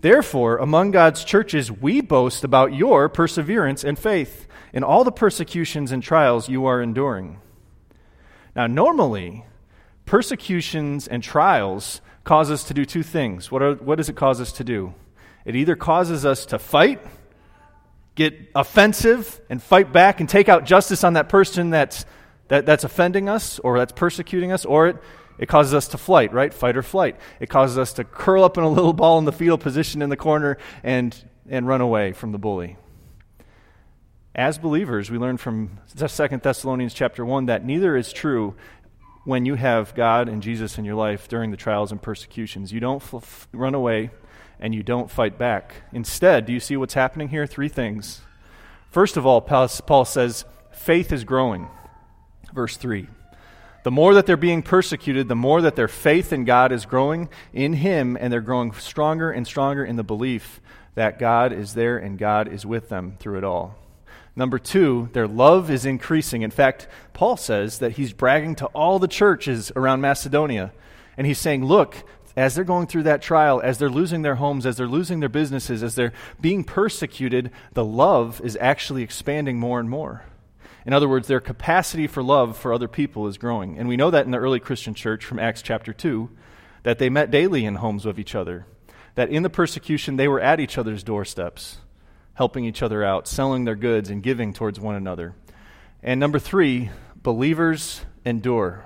Therefore 0.00 0.56
among 0.58 0.90
god's 0.90 1.24
churches 1.24 1.70
we 1.70 2.00
boast 2.00 2.44
about 2.44 2.74
your 2.74 3.08
perseverance 3.08 3.84
and 3.84 3.98
faith 3.98 4.46
in 4.72 4.82
all 4.82 5.04
the 5.04 5.12
persecutions 5.12 5.92
and 5.92 6.02
trials 6.02 6.48
you 6.48 6.66
are 6.66 6.80
enduring. 6.80 7.38
Now 8.56 8.66
normally 8.66 9.44
persecutions 10.06 11.06
and 11.06 11.22
trials 11.22 12.00
cause 12.24 12.50
us 12.50 12.64
to 12.64 12.74
do 12.74 12.84
two 12.84 13.02
things. 13.02 13.50
What, 13.50 13.62
are, 13.62 13.74
what 13.74 13.96
does 13.96 14.08
it 14.08 14.16
cause 14.16 14.40
us 14.40 14.52
to 14.52 14.64
do? 14.64 14.94
It 15.44 15.56
either 15.56 15.76
causes 15.76 16.24
us 16.24 16.46
to 16.46 16.58
fight 16.58 17.00
get 18.14 18.50
offensive 18.54 19.40
and 19.48 19.62
fight 19.62 19.92
back 19.92 20.20
and 20.20 20.28
take 20.28 20.48
out 20.48 20.64
justice 20.64 21.04
on 21.04 21.14
that 21.14 21.28
person 21.28 21.70
that's 21.70 22.04
that, 22.52 22.66
that's 22.66 22.84
offending 22.84 23.30
us 23.30 23.58
or 23.60 23.78
that's 23.78 23.92
persecuting 23.92 24.52
us, 24.52 24.66
or 24.66 24.88
it, 24.88 24.96
it 25.38 25.46
causes 25.46 25.72
us 25.72 25.88
to 25.88 25.96
flight, 25.96 26.34
right? 26.34 26.52
Fight 26.52 26.76
or 26.76 26.82
flight. 26.82 27.16
It 27.40 27.48
causes 27.48 27.78
us 27.78 27.94
to 27.94 28.04
curl 28.04 28.44
up 28.44 28.58
in 28.58 28.62
a 28.62 28.68
little 28.68 28.92
ball 28.92 29.18
in 29.18 29.24
the 29.24 29.32
fetal 29.32 29.56
position 29.56 30.02
in 30.02 30.10
the 30.10 30.18
corner 30.18 30.58
and, 30.84 31.16
and 31.48 31.66
run 31.66 31.80
away 31.80 32.12
from 32.12 32.30
the 32.32 32.38
bully. 32.38 32.76
As 34.34 34.58
believers, 34.58 35.10
we 35.10 35.16
learn 35.16 35.38
from 35.38 35.78
2 35.96 36.28
Thessalonians 36.42 36.92
chapter 36.92 37.24
1 37.24 37.46
that 37.46 37.64
neither 37.64 37.96
is 37.96 38.12
true 38.12 38.54
when 39.24 39.46
you 39.46 39.54
have 39.54 39.94
God 39.94 40.28
and 40.28 40.42
Jesus 40.42 40.76
in 40.76 40.84
your 40.84 40.94
life 40.94 41.28
during 41.28 41.52
the 41.52 41.56
trials 41.56 41.90
and 41.90 42.02
persecutions. 42.02 42.70
You 42.70 42.80
don't 42.80 43.02
run 43.54 43.74
away 43.74 44.10
and 44.60 44.74
you 44.74 44.82
don't 44.82 45.10
fight 45.10 45.38
back. 45.38 45.76
Instead, 45.90 46.44
do 46.44 46.52
you 46.52 46.60
see 46.60 46.76
what's 46.76 46.92
happening 46.92 47.28
here? 47.28 47.46
Three 47.46 47.70
things. 47.70 48.20
First 48.90 49.16
of 49.16 49.24
all, 49.24 49.40
Paul 49.40 50.04
says, 50.04 50.44
faith 50.70 51.12
is 51.12 51.24
growing. 51.24 51.70
Verse 52.52 52.76
3. 52.76 53.08
The 53.84 53.90
more 53.90 54.14
that 54.14 54.26
they're 54.26 54.36
being 54.36 54.62
persecuted, 54.62 55.28
the 55.28 55.34
more 55.34 55.62
that 55.62 55.74
their 55.74 55.88
faith 55.88 56.32
in 56.32 56.44
God 56.44 56.70
is 56.70 56.86
growing 56.86 57.28
in 57.52 57.72
Him, 57.72 58.16
and 58.20 58.32
they're 58.32 58.40
growing 58.40 58.72
stronger 58.72 59.30
and 59.30 59.46
stronger 59.46 59.84
in 59.84 59.96
the 59.96 60.04
belief 60.04 60.60
that 60.94 61.18
God 61.18 61.52
is 61.52 61.74
there 61.74 61.98
and 61.98 62.18
God 62.18 62.52
is 62.52 62.64
with 62.64 62.88
them 62.88 63.16
through 63.18 63.38
it 63.38 63.44
all. 63.44 63.76
Number 64.36 64.58
two, 64.58 65.10
their 65.12 65.26
love 65.26 65.70
is 65.70 65.84
increasing. 65.84 66.42
In 66.42 66.50
fact, 66.50 66.86
Paul 67.12 67.36
says 67.36 67.80
that 67.80 67.92
he's 67.92 68.12
bragging 68.12 68.54
to 68.56 68.66
all 68.66 68.98
the 68.98 69.08
churches 69.08 69.72
around 69.76 70.00
Macedonia. 70.00 70.72
And 71.16 71.26
he's 71.26 71.38
saying, 71.38 71.64
look, 71.64 71.96
as 72.34 72.54
they're 72.54 72.64
going 72.64 72.86
through 72.86 73.02
that 73.02 73.20
trial, 73.20 73.60
as 73.62 73.76
they're 73.76 73.90
losing 73.90 74.22
their 74.22 74.36
homes, 74.36 74.64
as 74.64 74.76
they're 74.76 74.86
losing 74.86 75.20
their 75.20 75.28
businesses, 75.28 75.82
as 75.82 75.94
they're 75.94 76.14
being 76.40 76.64
persecuted, 76.64 77.50
the 77.74 77.84
love 77.84 78.40
is 78.42 78.56
actually 78.58 79.02
expanding 79.02 79.58
more 79.58 79.78
and 79.78 79.90
more. 79.90 80.24
In 80.84 80.92
other 80.92 81.08
words, 81.08 81.28
their 81.28 81.40
capacity 81.40 82.06
for 82.06 82.22
love 82.22 82.56
for 82.56 82.72
other 82.72 82.88
people 82.88 83.26
is 83.28 83.38
growing. 83.38 83.78
And 83.78 83.88
we 83.88 83.96
know 83.96 84.10
that 84.10 84.24
in 84.24 84.32
the 84.32 84.38
early 84.38 84.60
Christian 84.60 84.94
church 84.94 85.24
from 85.24 85.38
Acts 85.38 85.62
chapter 85.62 85.92
2, 85.92 86.28
that 86.82 86.98
they 86.98 87.08
met 87.08 87.30
daily 87.30 87.64
in 87.64 87.76
homes 87.76 88.04
of 88.04 88.18
each 88.18 88.34
other, 88.34 88.66
that 89.14 89.30
in 89.30 89.42
the 89.42 89.50
persecution 89.50 90.16
they 90.16 90.28
were 90.28 90.40
at 90.40 90.58
each 90.58 90.76
other's 90.76 91.04
doorsteps, 91.04 91.78
helping 92.34 92.64
each 92.64 92.82
other 92.82 93.04
out, 93.04 93.28
selling 93.28 93.64
their 93.64 93.76
goods, 93.76 94.10
and 94.10 94.22
giving 94.22 94.52
towards 94.52 94.80
one 94.80 94.96
another. 94.96 95.34
And 96.02 96.18
number 96.18 96.40
three, 96.40 96.90
believers 97.14 98.00
endure. 98.24 98.84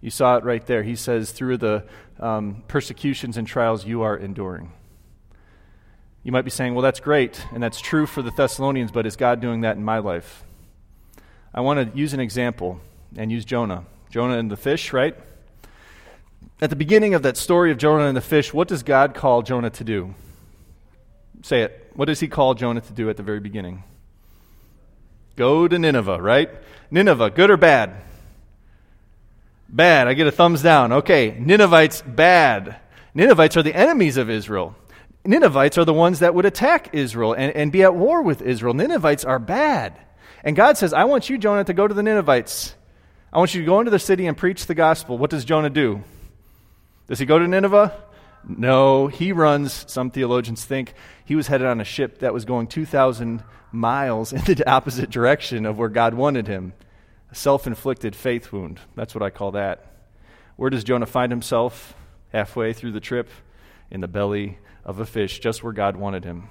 You 0.00 0.10
saw 0.10 0.36
it 0.36 0.44
right 0.44 0.64
there. 0.66 0.82
He 0.82 0.96
says, 0.96 1.32
through 1.32 1.58
the 1.58 1.84
um, 2.18 2.62
persecutions 2.68 3.36
and 3.36 3.46
trials 3.46 3.84
you 3.84 4.02
are 4.02 4.16
enduring. 4.16 4.72
You 6.22 6.32
might 6.32 6.42
be 6.42 6.50
saying, 6.50 6.74
well, 6.74 6.82
that's 6.82 7.00
great, 7.00 7.44
and 7.52 7.62
that's 7.62 7.80
true 7.80 8.06
for 8.06 8.22
the 8.22 8.30
Thessalonians, 8.30 8.92
but 8.92 9.06
is 9.06 9.16
God 9.16 9.40
doing 9.40 9.62
that 9.62 9.76
in 9.76 9.84
my 9.84 9.98
life? 9.98 10.44
I 11.52 11.60
want 11.60 11.92
to 11.92 11.98
use 11.98 12.12
an 12.12 12.20
example 12.20 12.80
and 13.16 13.30
use 13.32 13.44
Jonah. 13.44 13.84
Jonah 14.10 14.38
and 14.38 14.50
the 14.50 14.56
fish, 14.56 14.92
right? 14.92 15.16
At 16.62 16.70
the 16.70 16.76
beginning 16.76 17.14
of 17.14 17.22
that 17.22 17.36
story 17.36 17.72
of 17.72 17.78
Jonah 17.78 18.04
and 18.04 18.16
the 18.16 18.20
fish, 18.20 18.52
what 18.52 18.68
does 18.68 18.82
God 18.82 19.14
call 19.14 19.42
Jonah 19.42 19.70
to 19.70 19.84
do? 19.84 20.14
Say 21.42 21.62
it. 21.62 21.90
What 21.94 22.04
does 22.04 22.20
he 22.20 22.28
call 22.28 22.54
Jonah 22.54 22.80
to 22.80 22.92
do 22.92 23.10
at 23.10 23.16
the 23.16 23.22
very 23.22 23.40
beginning? 23.40 23.82
Go 25.36 25.66
to 25.66 25.78
Nineveh, 25.78 26.20
right? 26.20 26.50
Nineveh, 26.90 27.30
good 27.30 27.50
or 27.50 27.56
bad? 27.56 27.94
Bad. 29.68 30.06
I 30.06 30.14
get 30.14 30.26
a 30.26 30.32
thumbs 30.32 30.62
down. 30.62 30.92
Okay. 30.92 31.36
Ninevites, 31.38 32.02
bad. 32.02 32.76
Ninevites 33.14 33.56
are 33.56 33.62
the 33.62 33.74
enemies 33.74 34.16
of 34.16 34.28
Israel. 34.28 34.76
Ninevites 35.24 35.78
are 35.78 35.84
the 35.84 35.94
ones 35.94 36.18
that 36.18 36.34
would 36.34 36.44
attack 36.44 36.90
Israel 36.92 37.32
and, 37.32 37.54
and 37.54 37.72
be 37.72 37.82
at 37.82 37.94
war 37.94 38.22
with 38.22 38.42
Israel. 38.42 38.74
Ninevites 38.74 39.24
are 39.24 39.38
bad. 39.38 39.98
And 40.44 40.56
God 40.56 40.78
says, 40.78 40.92
I 40.92 41.04
want 41.04 41.28
you, 41.28 41.38
Jonah, 41.38 41.64
to 41.64 41.72
go 41.72 41.86
to 41.86 41.94
the 41.94 42.02
Ninevites. 42.02 42.74
I 43.32 43.38
want 43.38 43.54
you 43.54 43.60
to 43.60 43.66
go 43.66 43.78
into 43.80 43.90
the 43.90 43.98
city 43.98 44.26
and 44.26 44.36
preach 44.36 44.66
the 44.66 44.74
gospel. 44.74 45.18
What 45.18 45.30
does 45.30 45.44
Jonah 45.44 45.70
do? 45.70 46.02
Does 47.06 47.18
he 47.18 47.26
go 47.26 47.38
to 47.38 47.46
Nineveh? 47.46 47.96
No, 48.48 49.06
he 49.08 49.32
runs, 49.32 49.84
some 49.90 50.10
theologians 50.10 50.64
think, 50.64 50.94
he 51.24 51.36
was 51.36 51.46
headed 51.46 51.66
on 51.66 51.80
a 51.80 51.84
ship 51.84 52.20
that 52.20 52.32
was 52.32 52.44
going 52.44 52.66
2,000 52.66 53.44
miles 53.70 54.32
in 54.32 54.42
the 54.44 54.68
opposite 54.68 55.10
direction 55.10 55.66
of 55.66 55.78
where 55.78 55.88
God 55.88 56.14
wanted 56.14 56.46
him. 56.46 56.72
A 57.30 57.34
self 57.34 57.66
inflicted 57.66 58.16
faith 58.16 58.52
wound. 58.52 58.80
That's 58.96 59.14
what 59.14 59.22
I 59.22 59.30
call 59.30 59.52
that. 59.52 59.86
Where 60.56 60.70
does 60.70 60.84
Jonah 60.84 61.06
find 61.06 61.30
himself 61.30 61.94
halfway 62.32 62.72
through 62.72 62.92
the 62.92 63.00
trip? 63.00 63.28
In 63.90 64.00
the 64.00 64.08
belly 64.08 64.58
of 64.84 65.00
a 65.00 65.06
fish, 65.06 65.40
just 65.40 65.62
where 65.62 65.72
God 65.72 65.96
wanted 65.96 66.24
him. 66.24 66.48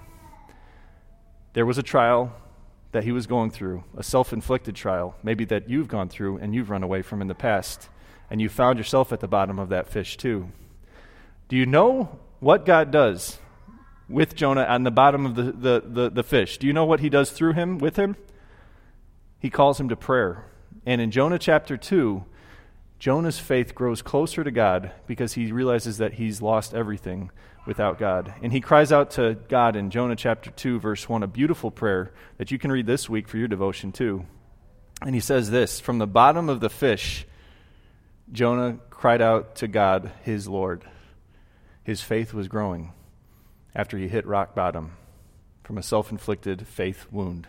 There 1.54 1.66
was 1.66 1.78
a 1.78 1.84
trial 1.84 2.34
that 2.92 3.04
he 3.04 3.12
was 3.12 3.28
going 3.28 3.52
through, 3.52 3.84
a 3.96 4.04
self 4.04 4.34
inflicted 4.34 4.76
trial, 4.76 5.16
maybe 5.24 5.46
that 5.46 5.70
you've 5.70 5.88
gone 5.88 6.10
through 6.10 6.38
and 6.38 6.56
you've 6.56 6.70
run 6.70 6.84
away 6.84 7.02
from 7.02 7.22
in 7.22 7.28
the 7.28 7.36
past, 7.36 7.90
and 8.30 8.42
you 8.42 8.50
found 8.50 8.78
yourself 8.78 9.12
at 9.14 9.20
the 9.20 9.28
bottom 9.28 9.60
of 9.60 9.70
that 9.70 9.88
fish 9.88 10.18
too. 10.18 10.50
Do 11.48 11.56
you 11.56 11.66
know 11.66 12.20
what 12.40 12.66
God 12.66 12.92
does 12.92 13.40
with 14.08 14.36
Jonah 14.36 14.64
on 14.64 14.84
the 14.84 14.92
bottom 14.92 15.26
of 15.26 15.36
the, 15.36 15.44
the, 15.44 15.84
the, 15.86 16.10
the 16.10 16.24
fish? 16.24 16.58
Do 16.58 16.68
you 16.68 16.74
know 16.74 16.86
what 16.86 17.00
he 17.00 17.10
does 17.10 17.32
through 17.32 17.54
him, 17.54 17.78
with 17.78 17.96
him? 17.96 18.16
He 19.40 19.50
calls 19.50 19.80
him 19.80 19.90
to 19.90 19.96
prayer. 19.96 20.46
And 20.86 21.00
in 21.00 21.12
Jonah 21.12 21.40
chapter 21.40 21.78
2, 21.78 22.24
Jonah's 23.00 23.40
faith 23.40 23.74
grows 23.74 24.02
closer 24.02 24.44
to 24.44 24.52
God 24.52 24.92
because 25.08 25.34
he 25.34 25.54
realizes 25.54 26.00
that 26.00 26.14
he's 26.14 26.42
lost 26.42 26.74
everything 26.74 27.32
without 27.66 27.98
God. 27.98 28.34
And 28.44 28.52
he 28.52 28.60
cries 28.60 28.92
out 28.92 29.12
to 29.12 29.38
God 29.48 29.78
in 29.78 29.90
Jonah 29.90 30.18
chapter 30.18 30.52
2, 30.52 30.80
verse 30.80 31.08
1, 31.08 31.24
a 31.24 31.28
beautiful 31.28 31.72
prayer 31.72 32.12
that 32.38 32.52
you 32.52 32.60
can 32.60 32.72
read 32.72 32.86
this 32.86 33.10
week 33.10 33.30
for 33.30 33.38
your 33.38 33.48
devotion 33.48 33.94
too. 33.94 34.26
And 35.02 35.16
he 35.16 35.22
says 35.22 35.50
this 35.50 35.80
From 35.80 35.98
the 35.98 36.08
bottom 36.08 36.50
of 36.50 36.60
the 36.60 36.70
fish, 36.70 37.26
Jonah 38.34 38.80
cried 38.90 39.22
out 39.22 39.56
to 39.56 39.68
God, 39.70 40.12
his 40.24 40.48
Lord. 40.48 40.84
His 41.84 42.02
faith 42.02 42.34
was 42.34 42.50
growing 42.50 42.92
after 43.74 43.98
he 43.98 44.10
hit 44.10 44.28
rock 44.28 44.54
bottom 44.54 44.92
from 45.64 45.78
a 45.78 45.84
self 45.84 46.12
inflicted 46.12 46.68
faith 46.68 47.06
wound. 47.12 47.48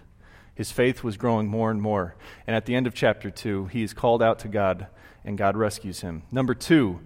His 0.60 0.70
faith 0.70 1.02
was 1.02 1.16
growing 1.16 1.48
more 1.48 1.70
and 1.70 1.80
more. 1.80 2.16
And 2.46 2.54
at 2.54 2.66
the 2.66 2.74
end 2.74 2.86
of 2.86 2.92
chapter 2.92 3.30
2, 3.30 3.68
he 3.68 3.82
is 3.82 3.94
called 3.94 4.22
out 4.22 4.40
to 4.40 4.48
God, 4.48 4.88
and 5.24 5.38
God 5.38 5.56
rescues 5.56 6.02
him. 6.02 6.24
Number 6.30 6.52
two, 6.52 7.00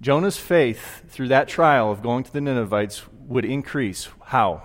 Jonah's 0.00 0.38
faith 0.38 1.02
through 1.08 1.26
that 1.26 1.48
trial 1.48 1.90
of 1.90 2.04
going 2.04 2.22
to 2.22 2.32
the 2.32 2.40
Ninevites 2.40 3.02
would 3.26 3.44
increase. 3.44 4.08
How? 4.26 4.62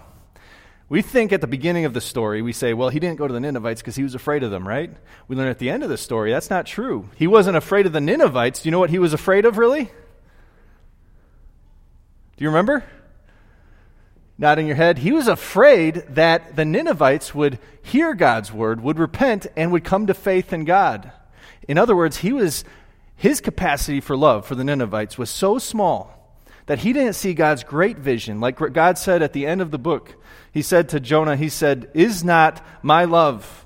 We 0.90 1.02
think 1.02 1.34
at 1.34 1.42
the 1.42 1.48
beginning 1.48 1.86
of 1.86 1.96
the 1.96 2.02
story, 2.02 2.44
we 2.44 2.54
say, 2.54 2.76
well, 2.76 2.90
he 2.90 3.00
didn't 3.00 3.18
go 3.18 3.28
to 3.28 3.34
the 3.34 3.40
Ninevites 3.40 3.82
because 3.82 3.96
he 3.96 4.04
was 4.04 4.14
afraid 4.14 4.44
of 4.44 4.52
them, 4.52 4.68
right? 4.68 4.96
We 5.28 5.36
learn 5.36 5.48
at 5.48 5.58
the 5.58 5.72
end 5.72 5.82
of 5.82 5.90
the 5.90 5.98
story, 5.98 6.30
that's 6.30 6.52
not 6.52 6.68
true. 6.68 7.10
He 7.16 7.26
wasn't 7.26 7.58
afraid 7.58 7.88
of 7.88 7.94
the 7.94 8.00
Ninevites. 8.00 8.62
Do 8.62 8.70
you 8.70 8.72
know 8.72 8.80
what 8.80 8.92
he 8.92 9.00
was 9.00 9.12
afraid 9.12 9.46
of, 9.46 9.58
really? 9.58 9.86
Do 9.86 12.44
you 12.44 12.50
remember? 12.50 12.84
Nodding 14.40 14.66
your 14.66 14.78
head. 14.78 15.00
He 15.00 15.12
was 15.12 15.28
afraid 15.28 16.06
that 16.10 16.56
the 16.56 16.64
Ninevites 16.64 17.36
would 17.36 17.60
hear 17.84 18.16
God's 18.16 18.52
word, 18.54 18.82
would 18.82 18.98
repent, 18.98 19.46
and 19.58 19.72
would 19.72 19.84
come 19.84 20.08
to 20.08 20.14
faith 20.14 20.54
in 20.54 20.64
God. 20.64 21.12
In 21.68 21.78
other 21.78 21.96
words, 21.96 22.18
he 22.18 22.32
was 22.32 22.64
his 23.16 23.42
capacity 23.42 24.00
for 24.00 24.16
love 24.16 24.46
for 24.46 24.56
the 24.56 24.64
Ninevites 24.64 25.18
was 25.18 25.30
so 25.30 25.60
small 25.60 26.16
that 26.68 26.80
he 26.80 26.94
didn't 26.94 27.14
see 27.14 27.34
God's 27.34 27.66
great 27.66 27.98
vision. 27.98 28.40
Like 28.40 28.58
God 28.72 28.98
said 28.98 29.22
at 29.22 29.34
the 29.34 29.46
end 29.46 29.60
of 29.60 29.72
the 29.72 29.78
book, 29.78 30.16
he 30.54 30.62
said 30.62 30.88
to 30.90 31.02
Jonah, 31.02 31.36
he 31.36 31.50
said, 31.50 31.90
"Is 31.94 32.24
not 32.24 32.66
my 32.82 33.04
love 33.04 33.66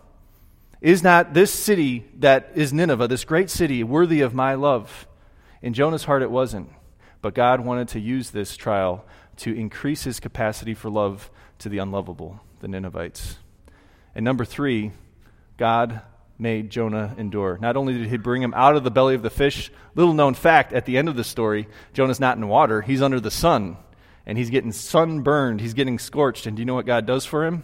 is 0.81 1.01
not 1.01 1.33
this 1.33 1.49
city 1.49 2.03
that 2.19 2.51
is 2.55 2.73
Nineveh, 2.73 3.07
this 3.07 3.23
great 3.23 3.49
city, 3.49 3.85
worthy 3.85 4.19
of 4.19 4.33
my 4.33 4.55
love?" 4.55 5.07
In 5.61 5.73
Jonah's 5.73 6.03
heart 6.03 6.23
it 6.23 6.31
wasn't. 6.31 6.69
But 7.21 7.35
God 7.35 7.61
wanted 7.61 7.87
to 7.89 8.01
use 8.01 8.31
this 8.31 8.57
trial 8.57 9.05
to 9.37 9.53
increase 9.53 10.03
his 10.03 10.19
capacity 10.19 10.73
for 10.73 10.89
love 10.89 11.29
to 11.59 11.69
the 11.69 11.79
unlovable, 11.79 12.39
the 12.59 12.67
Ninevites. 12.67 13.37
And 14.15 14.23
number 14.23 14.45
three, 14.45 14.91
God 15.57 16.01
made 16.37 16.69
Jonah 16.69 17.15
endure. 17.17 17.57
Not 17.61 17.77
only 17.77 17.93
did 17.93 18.07
he 18.07 18.17
bring 18.17 18.41
him 18.41 18.53
out 18.53 18.75
of 18.75 18.83
the 18.83 18.91
belly 18.91 19.15
of 19.15 19.21
the 19.21 19.29
fish, 19.29 19.71
little 19.95 20.13
known 20.13 20.33
fact 20.33 20.73
at 20.73 20.85
the 20.85 20.97
end 20.97 21.09
of 21.09 21.15
the 21.15 21.23
story, 21.23 21.67
Jonah's 21.93 22.19
not 22.19 22.37
in 22.37 22.47
water, 22.47 22.81
he's 22.81 23.01
under 23.01 23.19
the 23.19 23.31
sun. 23.31 23.77
And 24.25 24.37
he's 24.37 24.49
getting 24.49 24.71
sunburned, 24.71 25.61
he's 25.61 25.73
getting 25.73 25.99
scorched. 25.99 26.45
And 26.45 26.55
do 26.55 26.61
you 26.61 26.65
know 26.65 26.75
what 26.75 26.85
God 26.85 27.05
does 27.05 27.25
for 27.25 27.45
him? 27.45 27.63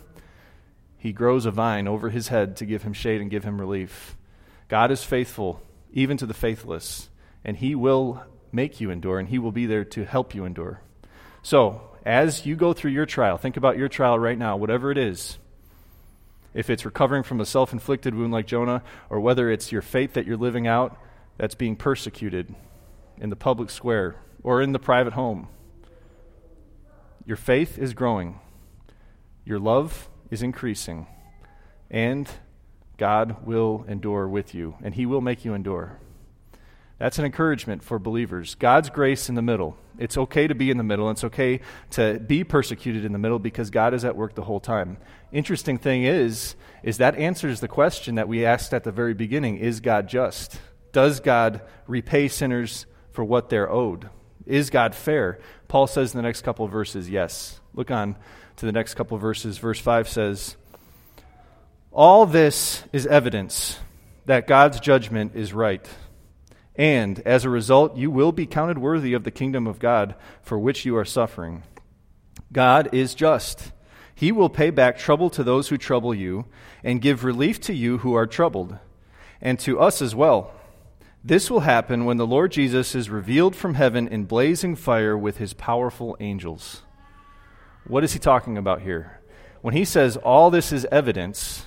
He 0.97 1.13
grows 1.13 1.45
a 1.45 1.51
vine 1.51 1.87
over 1.87 2.09
his 2.09 2.27
head 2.27 2.57
to 2.57 2.65
give 2.65 2.83
him 2.83 2.93
shade 2.93 3.21
and 3.21 3.31
give 3.31 3.45
him 3.45 3.59
relief. 3.59 4.17
God 4.67 4.91
is 4.91 5.03
faithful, 5.03 5.61
even 5.93 6.17
to 6.17 6.25
the 6.25 6.33
faithless, 6.33 7.09
and 7.45 7.55
he 7.55 7.73
will 7.75 8.21
make 8.51 8.81
you 8.81 8.91
endure, 8.91 9.17
and 9.17 9.29
he 9.29 9.39
will 9.39 9.53
be 9.53 9.65
there 9.65 9.85
to 9.85 10.03
help 10.03 10.35
you 10.35 10.43
endure. 10.43 10.81
So, 11.41 11.81
as 12.05 12.45
you 12.45 12.55
go 12.55 12.73
through 12.73 12.91
your 12.91 13.05
trial, 13.05 13.37
think 13.37 13.57
about 13.57 13.77
your 13.77 13.87
trial 13.87 14.17
right 14.17 14.37
now, 14.37 14.57
whatever 14.57 14.91
it 14.91 14.97
is. 14.97 15.37
If 16.53 16.69
it's 16.69 16.85
recovering 16.85 17.23
from 17.23 17.39
a 17.39 17.45
self 17.45 17.71
inflicted 17.71 18.15
wound 18.15 18.33
like 18.33 18.47
Jonah, 18.47 18.83
or 19.09 19.19
whether 19.19 19.49
it's 19.49 19.71
your 19.71 19.81
faith 19.81 20.13
that 20.13 20.25
you're 20.25 20.37
living 20.37 20.67
out 20.67 20.97
that's 21.37 21.55
being 21.55 21.75
persecuted 21.75 22.53
in 23.17 23.29
the 23.29 23.35
public 23.35 23.69
square 23.69 24.15
or 24.43 24.61
in 24.61 24.71
the 24.71 24.79
private 24.79 25.13
home, 25.13 25.47
your 27.25 27.37
faith 27.37 27.77
is 27.77 27.93
growing, 27.93 28.39
your 29.45 29.59
love 29.59 30.09
is 30.31 30.41
increasing, 30.41 31.05
and 31.91 32.27
God 32.97 33.45
will 33.45 33.85
endure 33.87 34.27
with 34.27 34.55
you, 34.55 34.75
and 34.83 34.95
He 34.95 35.05
will 35.05 35.21
make 35.21 35.45
you 35.45 35.53
endure. 35.53 35.99
That's 36.99 37.17
an 37.17 37.23
encouragement 37.23 37.81
for 37.81 37.97
believers. 37.97 38.55
God's 38.55 38.89
grace 38.89 39.29
in 39.29 39.35
the 39.35 39.41
middle. 39.41 39.77
It's 39.97 40.17
okay 40.17 40.47
to 40.47 40.55
be 40.55 40.69
in 40.69 40.77
the 40.77 40.83
middle. 40.83 41.09
It's 41.09 41.23
okay 41.23 41.61
to 41.91 42.19
be 42.19 42.43
persecuted 42.43 43.05
in 43.05 43.13
the 43.13 43.17
middle 43.17 43.39
because 43.39 43.69
God 43.69 43.93
is 43.93 44.03
at 44.03 44.17
work 44.17 44.35
the 44.35 44.43
whole 44.43 44.59
time. 44.59 44.97
Interesting 45.31 45.77
thing 45.77 46.03
is, 46.03 46.55
is 46.83 46.97
that 46.97 47.15
answers 47.15 47.61
the 47.61 47.69
question 47.69 48.15
that 48.15 48.27
we 48.27 48.45
asked 48.45 48.73
at 48.73 48.83
the 48.83 48.91
very 48.91 49.13
beginning: 49.13 49.57
Is 49.57 49.79
God 49.79 50.09
just? 50.09 50.59
Does 50.91 51.21
God 51.21 51.61
repay 51.87 52.27
sinners 52.27 52.85
for 53.11 53.23
what 53.23 53.49
they're 53.49 53.71
owed? 53.71 54.09
Is 54.45 54.69
God 54.69 54.93
fair? 54.93 55.39
Paul 55.69 55.87
says 55.87 56.13
in 56.13 56.17
the 56.17 56.23
next 56.23 56.41
couple 56.41 56.67
verses, 56.67 57.09
yes. 57.09 57.61
Look 57.73 57.91
on 57.91 58.17
to 58.57 58.65
the 58.65 58.71
next 58.71 58.95
couple 58.95 59.17
verses. 59.17 59.57
Verse 59.57 59.79
5 59.79 60.09
says, 60.09 60.57
All 61.91 62.25
this 62.25 62.83
is 62.91 63.05
evidence 63.05 63.79
that 64.25 64.47
God's 64.47 64.79
judgment 64.79 65.33
is 65.35 65.53
right 65.53 65.87
and 66.79 67.19
as 67.25 67.43
a 67.43 67.49
result, 67.49 67.97
you 67.97 68.09
will 68.09 68.31
be 68.31 68.45
counted 68.45 68.77
worthy 68.77 69.11
of 69.11 69.25
the 69.25 69.31
kingdom 69.31 69.67
of 69.67 69.79
God 69.79 70.15
for 70.41 70.57
which 70.57 70.85
you 70.85 70.95
are 70.95 71.03
suffering. 71.03 71.63
God 72.53 72.87
is 72.93 73.13
just. 73.13 73.73
He 74.15 74.31
will 74.31 74.47
pay 74.49 74.69
back 74.69 74.97
trouble 74.97 75.29
to 75.31 75.43
those 75.43 75.67
who 75.67 75.77
trouble 75.77 76.15
you 76.15 76.45
and 76.81 77.01
give 77.01 77.25
relief 77.25 77.59
to 77.61 77.73
you 77.73 77.97
who 77.97 78.13
are 78.13 78.25
troubled, 78.25 78.77
and 79.41 79.59
to 79.59 79.77
us 79.77 80.01
as 80.01 80.15
well. 80.15 80.53
This 81.21 81.51
will 81.51 81.59
happen 81.59 82.05
when 82.05 82.15
the 82.15 82.25
Lord 82.25 82.53
Jesus 82.53 82.95
is 82.95 83.09
revealed 83.09 83.57
from 83.57 83.73
heaven 83.73 84.07
in 84.07 84.23
blazing 84.23 84.77
fire 84.77 85.17
with 85.17 85.35
his 85.35 85.51
powerful 85.53 86.15
angels. 86.21 86.83
What 87.87 88.05
is 88.05 88.13
he 88.13 88.19
talking 88.19 88.57
about 88.57 88.83
here? 88.83 89.19
When 89.61 89.73
he 89.73 89.83
says 89.83 90.15
all 90.15 90.49
this 90.49 90.71
is 90.71 90.87
evidence, 90.93 91.65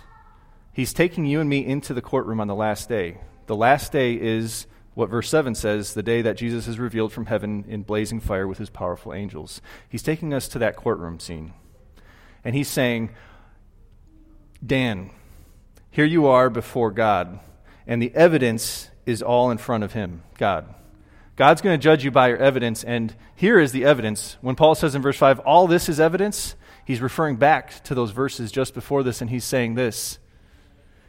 he's 0.73 0.95
taking 0.95 1.27
you 1.27 1.39
and 1.39 1.51
me 1.51 1.67
into 1.67 1.93
the 1.93 2.01
courtroom 2.01 2.41
on 2.41 2.49
the 2.49 2.55
last 2.55 2.89
day. 2.89 3.19
The 3.45 3.57
last 3.57 3.93
day 3.93 4.15
is 4.15 4.67
what 4.95 5.09
verse 5.09 5.29
7 5.29 5.55
says 5.55 5.95
the 5.95 6.03
day 6.03 6.23
that 6.23 6.37
Jesus 6.37 6.69
is 6.69 6.79
revealed 6.79 7.13
from 7.13 7.27
heaven 7.27 7.65
in 7.69 7.83
blazing 7.83 8.21
fire 8.21 8.47
with 8.47 8.59
his 8.59 8.71
powerful 8.71 9.15
angels. 9.15 9.63
He's 9.89 10.03
taking 10.03 10.35
us 10.35 10.49
to 10.49 10.59
that 10.59 10.77
courtroom 10.77 11.19
scene. 11.19 11.55
And 12.45 12.55
he's 12.55 12.69
saying, 12.69 13.11
Dan, 14.65 15.11
here 15.91 16.05
you 16.05 16.27
are 16.27 16.51
before 16.51 16.91
God, 16.91 17.41
and 17.87 18.03
the 18.03 18.15
evidence 18.15 18.91
is 19.07 19.23
all 19.23 19.51
in 19.51 19.59
front 19.59 19.85
of 19.85 19.93
him, 19.93 20.23
God. 20.39 20.73
God's 21.37 21.63
going 21.63 21.79
to 21.79 21.83
judge 21.83 22.05
you 22.05 22.11
by 22.11 22.29
your 22.29 22.39
evidence, 22.39 22.85
and 22.85 23.15
here 23.35 23.59
is 23.59 23.73
the 23.73 23.85
evidence. 23.85 24.37
When 24.41 24.55
Paul 24.55 24.75
says 24.75 24.95
in 24.95 25.03
verse 25.03 25.17
5, 25.17 25.41
all 25.41 25.67
this 25.67 25.89
is 25.89 25.99
evidence, 25.99 26.55
he's 26.85 27.01
referring 27.01 27.37
back 27.37 27.83
to 27.85 27.95
those 27.95 28.11
verses 28.11 28.53
just 28.53 28.75
before 28.75 29.03
this, 29.03 29.21
and 29.21 29.31
he's 29.31 29.45
saying 29.45 29.75
this. 29.75 30.19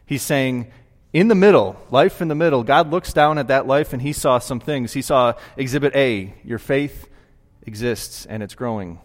He's 0.05 0.21
saying, 0.21 0.71
in 1.13 1.27
the 1.27 1.35
middle, 1.35 1.77
life 1.91 2.21
in 2.21 2.27
the 2.27 2.35
middle, 2.35 2.63
God 2.63 2.89
looks 2.89 3.13
down 3.13 3.37
at 3.37 3.47
that 3.47 3.67
life 3.67 3.93
and 3.93 4.01
he 4.01 4.11
saw 4.11 4.39
some 4.39 4.59
things. 4.59 4.93
He 4.93 5.03
saw 5.03 5.33
exhibit 5.55 5.95
A, 5.95 6.33
your 6.43 6.57
faith 6.57 7.07
exists 7.61 8.25
and 8.25 8.41
it's 8.41 8.55
growing. 8.55 8.99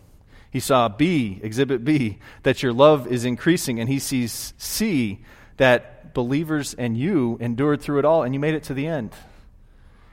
He 0.50 0.60
saw 0.60 0.88
B, 0.88 1.38
exhibit 1.42 1.84
B, 1.84 2.18
that 2.42 2.62
your 2.62 2.72
love 2.72 3.06
is 3.06 3.26
increasing. 3.26 3.78
And 3.78 3.90
he 3.90 3.98
sees 3.98 4.54
C, 4.56 5.22
that 5.58 6.14
believers 6.14 6.72
and 6.72 6.96
you 6.96 7.36
endured 7.40 7.82
through 7.82 7.98
it 7.98 8.04
all 8.06 8.22
and 8.22 8.32
you 8.32 8.40
made 8.40 8.54
it 8.54 8.64
to 8.64 8.74
the 8.74 8.86
end. 8.86 9.12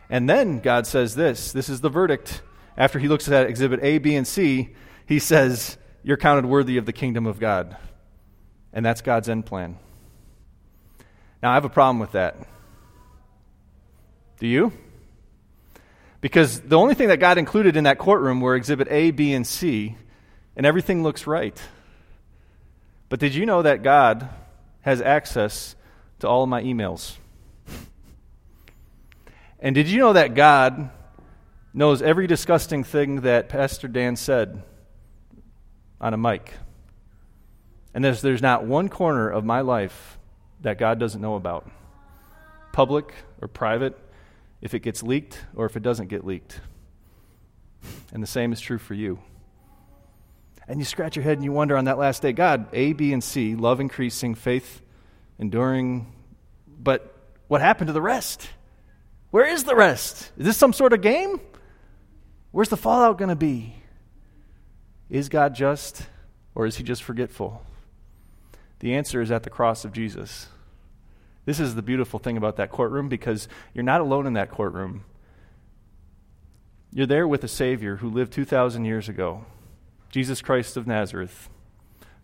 And 0.10 0.30
then 0.30 0.60
God 0.60 0.86
says 0.86 1.16
this 1.16 1.54
this 1.54 1.70
is 1.70 1.80
the 1.80 1.90
verdict. 1.90 2.42
After 2.78 3.00
he 3.00 3.08
looks 3.08 3.30
at 3.30 3.48
exhibit 3.48 3.80
A, 3.82 4.00
B, 4.00 4.16
and 4.18 4.28
C, 4.28 4.76
he 5.06 5.20
says, 5.20 5.78
You're 6.04 6.18
counted 6.18 6.46
worthy 6.46 6.76
of 6.76 6.86
the 6.86 6.92
kingdom 6.92 7.26
of 7.26 7.40
God. 7.40 7.78
And 8.74 8.86
that's 8.86 9.00
God's 9.00 9.30
end 9.30 9.46
plan. 9.46 9.80
Now, 11.46 11.52
I 11.52 11.54
have 11.54 11.66
a 11.66 11.70
problem 11.70 12.00
with 12.00 12.14
that. 12.14 12.38
Do 14.40 14.48
you? 14.48 14.74
Because 16.20 16.60
the 16.60 16.76
only 16.76 16.96
thing 16.96 17.10
that 17.10 17.20
God 17.20 17.38
included 17.38 17.78
in 17.78 17.84
that 17.84 18.00
courtroom 18.00 18.42
were 18.42 18.56
exhibit 18.56 18.88
A, 18.90 19.12
B, 19.12 19.32
and 19.32 19.46
C, 19.46 19.96
and 20.56 20.66
everything 20.66 21.04
looks 21.04 21.28
right. 21.28 21.56
But 23.10 23.20
did 23.20 23.36
you 23.36 23.46
know 23.46 23.62
that 23.62 23.84
God 23.84 24.28
has 24.82 25.02
access 25.02 25.76
to 26.18 26.28
all 26.28 26.42
of 26.42 26.50
my 26.50 26.64
emails? 26.64 27.16
And 29.60 29.76
did 29.76 29.88
you 29.88 30.00
know 30.00 30.14
that 30.14 30.34
God 30.34 30.90
knows 31.76 32.02
every 32.02 32.26
disgusting 32.26 32.84
thing 32.84 33.22
that 33.22 33.50
Pastor 33.50 33.88
Dan 33.88 34.16
said 34.16 34.64
on 36.02 36.16
a 36.16 36.18
mic? 36.18 36.54
And 37.94 38.04
there's, 38.04 38.24
there's 38.24 38.42
not 38.42 38.66
one 38.66 38.90
corner 38.90 39.30
of 39.30 39.46
my 39.46 39.62
life 39.62 40.18
that 40.66 40.80
God 40.80 41.00
doesn't 41.00 41.22
know 41.22 41.36
about, 41.36 41.70
public 42.74 43.14
or 43.40 43.48
private, 43.48 43.96
if 44.62 44.74
it 44.74 44.80
gets 44.80 45.04
leaked 45.04 45.40
or 45.56 45.68
if 45.68 45.78
it 45.78 45.84
doesn't 45.84 46.08
get 46.08 46.26
leaked. 46.26 46.60
And 48.12 48.22
the 48.22 48.28
same 48.28 48.52
is 48.52 48.60
true 48.60 48.80
for 48.80 48.96
you. 48.96 49.20
And 50.68 50.80
you 50.80 50.86
scratch 50.86 51.16
your 51.16 51.22
head 51.22 51.38
and 51.38 51.44
you 51.44 51.52
wonder 51.52 51.78
on 51.78 51.86
that 51.86 52.00
last 52.00 52.24
day 52.24 52.34
God, 52.34 52.66
A, 52.74 52.94
B, 52.94 53.14
and 53.14 53.24
C, 53.24 53.54
love 53.54 53.80
increasing, 53.80 54.34
faith 54.34 54.82
enduring. 55.38 56.12
But 56.80 57.16
what 57.48 57.62
happened 57.62 57.90
to 57.90 57.94
the 57.94 58.02
rest? 58.02 58.50
Where 59.30 59.46
is 59.46 59.66
the 59.66 59.76
rest? 59.76 60.32
Is 60.36 60.48
this 60.48 60.58
some 60.58 60.74
sort 60.74 60.94
of 60.94 61.02
game? 61.02 61.40
Where's 62.50 62.70
the 62.70 62.78
fallout 62.78 63.20
going 63.20 63.30
to 63.30 63.36
be? 63.36 63.76
Is 65.12 65.30
God 65.30 65.54
just 65.54 66.08
or 66.56 66.66
is 66.66 66.78
he 66.78 66.84
just 66.84 67.04
forgetful? 67.04 67.64
The 68.80 68.96
answer 68.96 69.22
is 69.22 69.30
at 69.30 69.44
the 69.44 69.52
cross 69.52 69.86
of 69.86 69.94
Jesus. 69.94 70.48
This 71.46 71.60
is 71.60 71.76
the 71.76 71.82
beautiful 71.82 72.20
thing 72.20 72.38
about 72.38 72.58
that 72.58 72.72
courtroom 72.72 73.08
because 73.08 73.48
you're 73.74 73.84
not 73.84 74.02
alone 74.02 74.26
in 74.26 74.34
that 74.34 74.50
courtroom. 74.50 75.04
You're 76.92 77.06
there 77.06 77.28
with 77.28 77.44
a 77.44 77.48
Savior 77.48 77.98
who 77.98 78.10
lived 78.10 78.34
2,000 78.34 78.86
years 78.86 79.08
ago, 79.08 79.46
Jesus 80.10 80.42
Christ 80.42 80.76
of 80.78 80.88
Nazareth, 80.88 81.50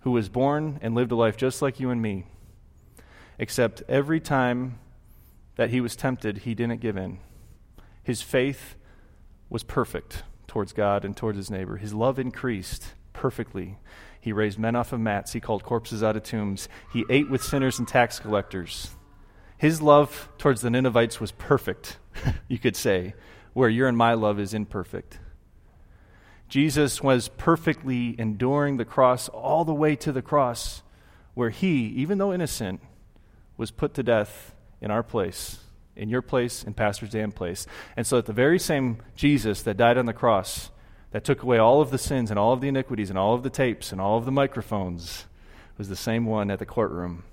who 0.02 0.12
was 0.12 0.30
born 0.30 0.80
and 0.82 0.96
lived 0.96 1.12
a 1.12 1.16
life 1.16 1.38
just 1.38 1.62
like 1.62 1.80
you 1.80 1.90
and 1.90 2.02
me, 2.02 2.26
except 3.38 3.84
every 3.88 4.20
time 4.20 4.80
that 5.56 5.70
he 5.70 5.82
was 5.82 5.96
tempted, 5.96 6.40
he 6.40 6.56
didn't 6.56 6.80
give 6.80 6.98
in. 6.98 7.20
His 8.04 8.22
faith 8.22 8.76
was 9.50 9.62
perfect 9.64 10.24
towards 10.48 10.74
God 10.74 11.06
and 11.06 11.16
towards 11.16 11.38
his 11.38 11.52
neighbor. 11.52 11.78
His 11.78 11.94
love 11.94 12.18
increased 12.18 12.94
perfectly. 13.14 13.78
He 14.20 14.34
raised 14.34 14.58
men 14.58 14.76
off 14.76 14.94
of 14.94 15.00
mats. 15.00 15.34
He 15.34 15.40
called 15.40 15.64
corpses 15.64 16.02
out 16.02 16.16
of 16.16 16.24
tombs. 16.24 16.70
He 16.92 17.06
ate 17.10 17.30
with 17.30 17.44
sinners 17.44 17.78
and 17.78 17.88
tax 17.88 18.20
collectors. 18.20 18.96
His 19.62 19.80
love 19.80 20.28
towards 20.40 20.62
the 20.62 20.72
Ninevites 20.72 21.20
was 21.20 21.34
perfect, 21.34 22.00
you 22.48 22.58
could 22.58 22.76
say, 22.76 23.14
where 23.54 23.70
your 23.70 23.88
and 23.88 23.96
my 23.96 24.16
love 24.16 24.40
is 24.40 24.56
imperfect. 24.56 25.20
Jesus 26.50 27.04
was 27.04 27.28
perfectly 27.28 28.20
enduring 28.20 28.78
the 28.78 28.86
cross 28.86 29.30
all 29.30 29.64
the 29.64 29.72
way 29.72 29.96
to 29.98 30.12
the 30.12 30.24
cross, 30.24 30.82
where 31.36 31.52
he, 31.52 31.90
even 31.90 32.18
though 32.18 32.34
innocent, 32.34 32.82
was 33.56 33.70
put 33.70 33.94
to 33.94 34.02
death 34.02 34.56
in 34.82 34.90
our 34.90 35.04
place, 35.04 35.60
in 35.96 36.10
your 36.10 36.24
place, 36.24 36.64
in 36.64 36.74
Pastor 36.74 37.06
Dan's 37.06 37.36
place. 37.36 37.68
And 37.96 38.08
so, 38.08 38.18
at 38.18 38.26
the 38.26 38.34
very 38.34 38.58
same 38.58 38.98
Jesus 39.16 39.62
that 39.62 39.78
died 39.78 40.00
on 40.00 40.08
the 40.08 40.12
cross, 40.12 40.72
that 41.12 41.24
took 41.24 41.44
away 41.44 41.60
all 41.60 41.82
of 41.82 41.92
the 41.92 42.00
sins 42.00 42.32
and 42.32 42.40
all 42.40 42.52
of 42.52 42.62
the 42.62 42.68
iniquities 42.68 43.12
and 43.12 43.20
all 43.20 43.36
of 43.36 43.44
the 43.44 43.52
tapes 43.52 43.92
and 43.92 44.02
all 44.02 44.18
of 44.18 44.26
the 44.26 44.32
microphones, 44.32 45.28
was 45.78 45.88
the 45.88 45.96
same 45.96 46.26
one 46.26 46.50
at 46.50 46.58
the 46.58 46.66
courtroom 46.66 47.26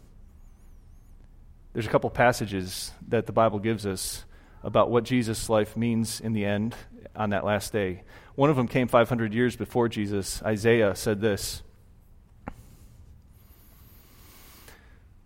there's 1.78 1.86
a 1.86 1.90
couple 1.90 2.10
passages 2.10 2.90
that 3.06 3.26
the 3.26 3.32
Bible 3.32 3.60
gives 3.60 3.86
us 3.86 4.24
about 4.64 4.90
what 4.90 5.04
Jesus' 5.04 5.48
life 5.48 5.76
means 5.76 6.20
in 6.20 6.32
the 6.32 6.44
end 6.44 6.74
on 7.14 7.30
that 7.30 7.44
last 7.44 7.72
day. 7.72 8.02
One 8.34 8.50
of 8.50 8.56
them 8.56 8.66
came 8.66 8.88
500 8.88 9.32
years 9.32 9.54
before 9.54 9.88
Jesus. 9.88 10.42
Isaiah 10.42 10.96
said 10.96 11.20
this. 11.20 11.62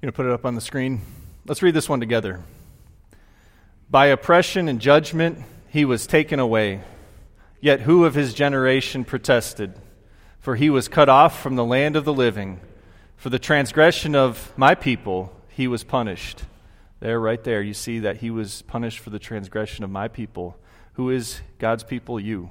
You 0.03 0.09
know, 0.09 0.13
put 0.13 0.27
it 0.27 0.33
up 0.33 0.45
on 0.45 0.55
the 0.55 0.61
screen? 0.61 1.01
Let's 1.47 1.63
read 1.63 1.73
this 1.73 1.89
one 1.89 2.01
together. 2.01 2.43
By 3.89 4.09
oppression 4.09 4.69
and 4.69 4.79
judgment 4.79 5.39
he 5.71 5.87
was 5.87 6.07
taken 6.07 6.39
away. 6.39 6.83
Yet 7.63 7.81
who 7.81 8.05
of 8.05 8.15
his 8.15 8.35
generation 8.35 9.07
protested? 9.07 9.73
For 10.39 10.57
he 10.57 10.69
was 10.69 10.87
cut 10.87 11.09
off 11.09 11.41
from 11.41 11.57
the 11.57 11.65
land 11.65 11.97
of 11.97 12.05
the 12.05 12.13
living. 12.13 12.61
For 13.17 13.31
the 13.31 13.39
transgression 13.39 14.15
of 14.15 14.53
my 14.59 14.75
people 14.75 15.35
he 15.53 15.69
was 15.69 15.85
punished. 15.85 16.45
There, 17.01 17.21
right 17.21 17.43
there, 17.43 17.63
you 17.63 17.75
see 17.75 17.99
that 18.01 18.19
he 18.19 18.31
was 18.31 18.63
punished 18.63 18.99
for 18.99 19.11
the 19.11 19.19
transgression 19.19 19.85
of 19.85 19.91
my 19.91 20.09
people. 20.09 20.57
Who 20.95 21.11
is 21.11 21.41
God's 21.59 21.85
people? 21.85 22.19
You. 22.19 22.51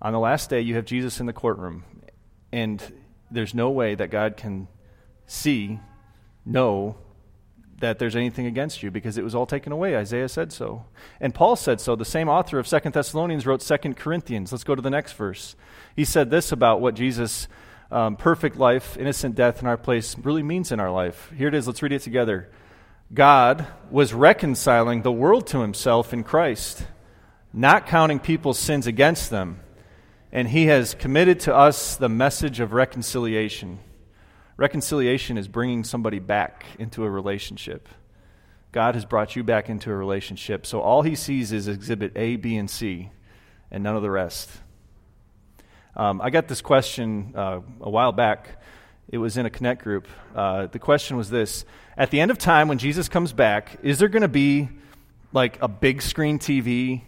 On 0.00 0.12
the 0.12 0.18
last 0.18 0.50
day, 0.50 0.60
you 0.60 0.74
have 0.74 0.84
Jesus 0.84 1.20
in 1.20 1.26
the 1.26 1.32
courtroom, 1.32 1.84
and 2.52 2.82
there's 3.30 3.54
no 3.54 3.70
way 3.70 3.94
that 3.94 4.10
God 4.10 4.36
can 4.36 4.68
see, 5.26 5.78
know 6.44 6.96
that 7.80 7.98
there's 7.98 8.16
anything 8.16 8.46
against 8.46 8.82
you 8.82 8.90
because 8.90 9.18
it 9.18 9.24
was 9.24 9.34
all 9.34 9.46
taken 9.46 9.72
away. 9.72 9.96
Isaiah 9.96 10.28
said 10.28 10.52
so. 10.52 10.84
And 11.20 11.34
Paul 11.34 11.54
said 11.54 11.80
so. 11.80 11.94
The 11.94 12.04
same 12.04 12.28
author 12.28 12.58
of 12.58 12.66
Second 12.66 12.92
Thessalonians 12.92 13.46
wrote 13.46 13.62
Second 13.62 13.96
Corinthians. 13.96 14.50
Let's 14.50 14.64
go 14.64 14.74
to 14.74 14.82
the 14.82 14.90
next 14.90 15.12
verse. 15.12 15.54
He 15.94 16.04
said 16.04 16.30
this 16.30 16.50
about 16.50 16.80
what 16.80 16.94
Jesus 16.94 17.46
um, 17.90 18.16
perfect 18.16 18.56
life, 18.56 18.96
innocent 18.98 19.34
death 19.34 19.62
in 19.62 19.68
our 19.68 19.76
place 19.76 20.16
really 20.18 20.42
means 20.42 20.72
in 20.72 20.80
our 20.80 20.90
life. 20.90 21.32
Here 21.36 21.48
it 21.48 21.54
is. 21.54 21.66
Let's 21.66 21.82
read 21.82 21.92
it 21.92 22.02
together. 22.02 22.50
God 23.12 23.66
was 23.90 24.12
reconciling 24.12 25.02
the 25.02 25.12
world 25.12 25.46
to 25.48 25.60
himself 25.60 26.12
in 26.12 26.24
Christ, 26.24 26.86
not 27.52 27.86
counting 27.86 28.18
people's 28.18 28.58
sins 28.58 28.86
against 28.86 29.30
them. 29.30 29.60
And 30.30 30.48
he 30.48 30.66
has 30.66 30.92
committed 30.94 31.40
to 31.40 31.54
us 31.54 31.96
the 31.96 32.10
message 32.10 32.60
of 32.60 32.74
reconciliation. 32.74 33.78
Reconciliation 34.58 35.38
is 35.38 35.48
bringing 35.48 35.84
somebody 35.84 36.18
back 36.18 36.66
into 36.78 37.04
a 37.04 37.10
relationship. 37.10 37.88
God 38.72 38.94
has 38.94 39.06
brought 39.06 39.34
you 39.34 39.42
back 39.42 39.70
into 39.70 39.90
a 39.90 39.96
relationship. 39.96 40.66
So 40.66 40.82
all 40.82 41.00
he 41.00 41.14
sees 41.14 41.52
is 41.52 41.68
exhibit 41.68 42.12
A, 42.16 42.36
B, 42.36 42.56
and 42.56 42.68
C, 42.68 43.10
and 43.70 43.82
none 43.82 43.96
of 43.96 44.02
the 44.02 44.10
rest. 44.10 44.50
Um, 45.98 46.20
I 46.22 46.30
got 46.30 46.46
this 46.46 46.60
question 46.60 47.32
uh, 47.34 47.60
a 47.80 47.90
while 47.90 48.12
back. 48.12 48.62
It 49.08 49.18
was 49.18 49.36
in 49.36 49.46
a 49.46 49.50
Connect 49.50 49.82
group. 49.82 50.06
Uh, 50.32 50.68
the 50.68 50.78
question 50.78 51.16
was 51.16 51.28
this 51.28 51.64
At 51.96 52.12
the 52.12 52.20
end 52.20 52.30
of 52.30 52.38
time, 52.38 52.68
when 52.68 52.78
Jesus 52.78 53.08
comes 53.08 53.32
back, 53.32 53.80
is 53.82 53.98
there 53.98 54.06
going 54.06 54.22
to 54.22 54.28
be 54.28 54.68
like 55.32 55.60
a 55.60 55.66
big 55.66 56.00
screen 56.00 56.38
TV 56.38 57.02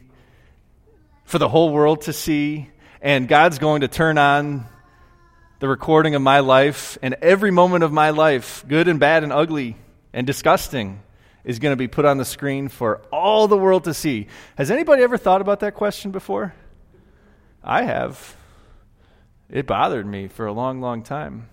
for 1.25 1.39
the 1.39 1.49
whole 1.49 1.71
world 1.71 2.03
to 2.03 2.13
see? 2.13 2.69
And 3.01 3.29
God's 3.29 3.61
going 3.61 3.83
to 3.83 3.89
turn 3.89 4.19
on 4.19 4.67
the 5.61 5.69
recording 5.69 6.17
of 6.17 6.23
my 6.23 6.41
life, 6.41 6.99
and 7.01 7.15
every 7.23 7.53
moment 7.53 7.85
of 7.85 7.93
my 7.93 8.11
life, 8.11 8.65
good 8.67 8.89
and 8.89 8.99
bad 8.99 9.23
and 9.23 9.33
ugly 9.33 9.77
and 10.13 10.27
disgusting, 10.27 11.01
is 11.45 11.61
going 11.61 11.73
to 11.73 11.77
be 11.77 11.87
put 11.87 12.05
on 12.05 12.19
the 12.19 12.25
screen 12.25 12.67
for 12.67 13.03
all 13.13 13.47
the 13.47 13.57
world 13.57 13.85
to 13.85 13.95
see. 13.95 14.27
Has 14.57 14.69
anybody 14.69 15.05
ever 15.05 15.17
thought 15.17 15.41
about 15.41 15.61
that 15.61 15.75
question 15.75 16.11
before? 16.11 16.55
I 17.63 17.85
have. 17.85 18.37
It 19.51 19.67
bothered 19.67 20.07
me 20.07 20.29
for 20.29 20.47
a 20.47 20.53
long, 20.53 20.81
long 20.81 21.03
time. 21.03 21.49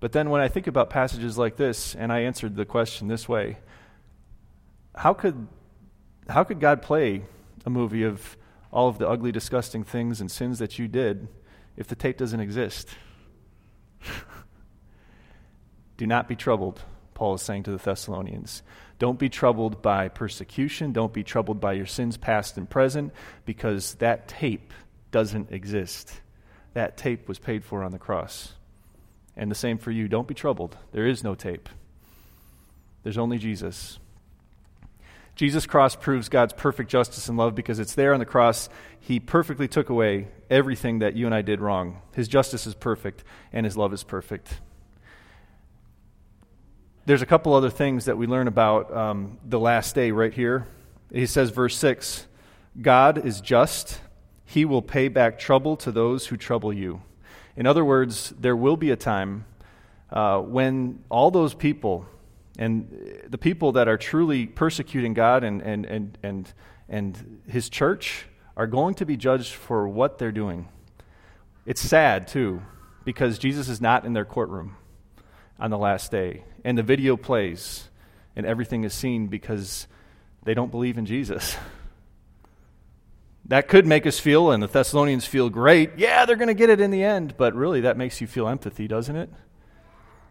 But 0.00 0.12
then 0.12 0.28
when 0.30 0.40
I 0.40 0.48
think 0.48 0.66
about 0.66 0.90
passages 0.90 1.38
like 1.38 1.56
this, 1.56 1.94
and 1.94 2.12
I 2.12 2.20
answered 2.20 2.56
the 2.56 2.64
question 2.64 3.08
this 3.08 3.28
way 3.28 3.58
how 4.94 5.14
could, 5.14 5.48
how 6.28 6.44
could 6.44 6.60
God 6.60 6.82
play 6.82 7.24
a 7.64 7.70
movie 7.70 8.04
of 8.04 8.36
all 8.72 8.88
of 8.88 8.98
the 8.98 9.08
ugly, 9.08 9.32
disgusting 9.32 9.82
things 9.82 10.20
and 10.20 10.30
sins 10.30 10.58
that 10.58 10.78
you 10.78 10.88
did 10.88 11.28
if 11.76 11.86
the 11.86 11.94
tape 11.94 12.18
doesn't 12.18 12.40
exist? 12.40 12.88
Do 15.96 16.06
not 16.06 16.28
be 16.28 16.36
troubled, 16.36 16.82
Paul 17.14 17.34
is 17.34 17.42
saying 17.42 17.62
to 17.64 17.70
the 17.70 17.78
Thessalonians. 17.78 18.62
Don't 18.98 19.18
be 19.18 19.28
troubled 19.28 19.80
by 19.80 20.08
persecution. 20.08 20.92
Don't 20.92 21.12
be 21.12 21.24
troubled 21.24 21.60
by 21.60 21.72
your 21.72 21.86
sins, 21.86 22.16
past 22.16 22.56
and 22.56 22.68
present, 22.68 23.12
because 23.44 23.94
that 23.94 24.28
tape 24.28 24.72
doesn't 25.10 25.52
exist. 25.52 26.20
That 26.74 26.96
tape 26.96 27.28
was 27.28 27.38
paid 27.38 27.64
for 27.64 27.82
on 27.82 27.92
the 27.92 27.98
cross. 27.98 28.52
And 29.36 29.50
the 29.50 29.56
same 29.56 29.78
for 29.78 29.90
you. 29.90 30.06
Don't 30.06 30.28
be 30.28 30.34
troubled. 30.34 30.76
There 30.92 31.06
is 31.06 31.24
no 31.24 31.34
tape, 31.34 31.68
there's 33.02 33.18
only 33.18 33.38
Jesus. 33.38 33.98
Jesus' 35.36 35.66
cross 35.66 35.96
proves 35.96 36.28
God's 36.28 36.52
perfect 36.52 36.88
justice 36.88 37.28
and 37.28 37.36
love 37.36 37.56
because 37.56 37.80
it's 37.80 37.96
there 37.96 38.14
on 38.14 38.20
the 38.20 38.26
cross. 38.26 38.68
He 39.00 39.18
perfectly 39.18 39.66
took 39.66 39.88
away 39.88 40.28
everything 40.48 41.00
that 41.00 41.16
you 41.16 41.26
and 41.26 41.34
I 41.34 41.42
did 41.42 41.60
wrong. 41.60 42.00
His 42.12 42.28
justice 42.28 42.68
is 42.68 42.74
perfect, 42.74 43.24
and 43.52 43.66
His 43.66 43.76
love 43.76 43.92
is 43.92 44.04
perfect. 44.04 44.60
There's 47.06 47.20
a 47.20 47.26
couple 47.26 47.52
other 47.52 47.68
things 47.68 48.04
that 48.04 48.16
we 48.16 48.26
learn 48.26 48.46
about 48.46 48.96
um, 48.96 49.38
the 49.44 49.58
last 49.58 49.94
day 49.94 50.12
right 50.12 50.32
here. 50.32 50.68
He 51.12 51.26
says, 51.26 51.50
verse 51.50 51.76
6 51.76 52.26
God 52.80 53.26
is 53.26 53.40
just, 53.40 54.00
He 54.44 54.64
will 54.64 54.82
pay 54.82 55.08
back 55.08 55.38
trouble 55.38 55.76
to 55.78 55.92
those 55.92 56.26
who 56.26 56.36
trouble 56.36 56.72
you. 56.72 57.02
In 57.56 57.66
other 57.66 57.84
words, 57.84 58.32
there 58.38 58.56
will 58.56 58.76
be 58.76 58.90
a 58.90 58.96
time 58.96 59.46
uh, 60.10 60.40
when 60.40 61.02
all 61.08 61.30
those 61.30 61.54
people 61.54 62.06
and 62.58 63.22
the 63.28 63.38
people 63.38 63.72
that 63.72 63.88
are 63.88 63.96
truly 63.96 64.46
persecuting 64.46 65.14
God 65.14 65.42
and, 65.42 65.60
and, 65.60 65.84
and, 65.86 66.18
and, 66.22 66.52
and 66.88 67.40
His 67.48 67.68
church 67.68 68.26
are 68.56 68.66
going 68.66 68.94
to 68.94 69.06
be 69.06 69.16
judged 69.16 69.52
for 69.52 69.88
what 69.88 70.18
they're 70.18 70.32
doing. 70.32 70.68
It's 71.66 71.80
sad, 71.80 72.28
too, 72.28 72.62
because 73.04 73.38
Jesus 73.38 73.68
is 73.68 73.80
not 73.80 74.04
in 74.04 74.12
their 74.12 74.24
courtroom 74.24 74.76
on 75.58 75.70
the 75.70 75.78
last 75.78 76.10
day. 76.10 76.44
And 76.64 76.78
the 76.78 76.82
video 76.82 77.16
plays, 77.16 77.88
and 78.36 78.46
everything 78.46 78.84
is 78.84 78.94
seen 78.94 79.26
because 79.26 79.86
they 80.44 80.54
don't 80.54 80.70
believe 80.70 80.98
in 80.98 81.06
Jesus. 81.06 81.56
That 83.46 83.68
could 83.68 83.86
make 83.86 84.06
us 84.06 84.18
feel, 84.18 84.50
and 84.50 84.62
the 84.62 84.66
Thessalonians 84.66 85.26
feel 85.26 85.50
great. 85.50 85.98
Yeah, 85.98 86.24
they're 86.24 86.36
going 86.36 86.48
to 86.48 86.54
get 86.54 86.70
it 86.70 86.80
in 86.80 86.90
the 86.90 87.04
end. 87.04 87.36
But 87.36 87.54
really, 87.54 87.82
that 87.82 87.96
makes 87.96 88.20
you 88.20 88.26
feel 88.26 88.48
empathy, 88.48 88.88
doesn't 88.88 89.16
it? 89.16 89.30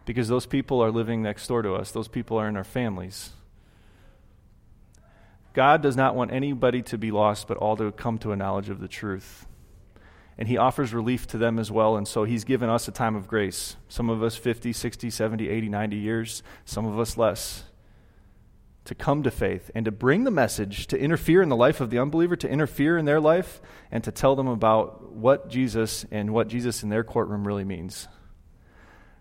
Because 0.06 0.28
those 0.28 0.48
people 0.48 0.84
are 0.84 0.92
living 0.92 1.22
next 1.22 1.48
door 1.48 1.62
to 1.62 1.74
us, 1.74 1.92
those 1.92 2.08
people 2.08 2.38
are 2.38 2.48
in 2.48 2.58
our 2.58 2.64
families. 2.64 3.32
God 5.54 5.84
does 5.84 5.96
not 5.96 6.16
want 6.16 6.32
anybody 6.32 6.82
to 6.82 6.98
be 6.98 7.12
lost, 7.12 7.48
but 7.48 7.58
all 7.58 7.78
to 7.78 7.92
come 7.92 8.18
to 8.20 8.32
a 8.32 8.36
knowledge 8.36 8.70
of 8.70 8.80
the 8.80 8.88
truth. 8.88 9.46
And 10.36 10.48
He 10.48 10.58
offers 10.58 10.96
relief 10.96 11.28
to 11.28 11.38
them 11.38 11.60
as 11.60 11.72
well. 11.72 11.96
And 11.96 12.08
so 12.08 12.24
He's 12.24 12.44
given 12.44 12.70
us 12.70 12.88
a 12.88 12.92
time 12.92 13.16
of 13.16 13.28
grace. 13.28 13.76
Some 13.88 14.10
of 14.10 14.24
us 14.24 14.36
50, 14.36 14.74
60, 14.74 15.12
70, 15.12 15.48
80, 15.48 15.70
90 15.70 15.96
years, 15.96 16.44
some 16.66 16.88
of 16.88 16.98
us 16.98 17.16
less 17.16 17.66
to 18.86 18.96
come 18.96 19.24
to 19.24 19.32
faith 19.32 19.72
and 19.74 19.86
to 19.86 19.92
bring 19.92 20.24
the 20.24 20.32
message, 20.32 20.88
to 20.88 21.00
interfere 21.00 21.42
in 21.42 21.50
the 21.50 21.56
life 21.56 21.80
of 21.80 21.90
the 21.90 22.00
unbeliever, 22.00 22.36
to 22.36 22.50
interfere 22.50 22.98
in 22.98 23.06
their 23.06 23.20
life, 23.20 23.62
and 23.92 24.04
to 24.04 24.12
tell 24.12 24.36
them 24.36 24.48
about 24.48 25.14
what 25.14 25.50
Jesus 25.50 26.06
and 26.12 26.34
what 26.34 26.48
Jesus 26.48 26.84
in 26.84 26.90
their 26.90 27.04
courtroom 27.04 27.48
really 27.48 27.64
means. 27.64 28.08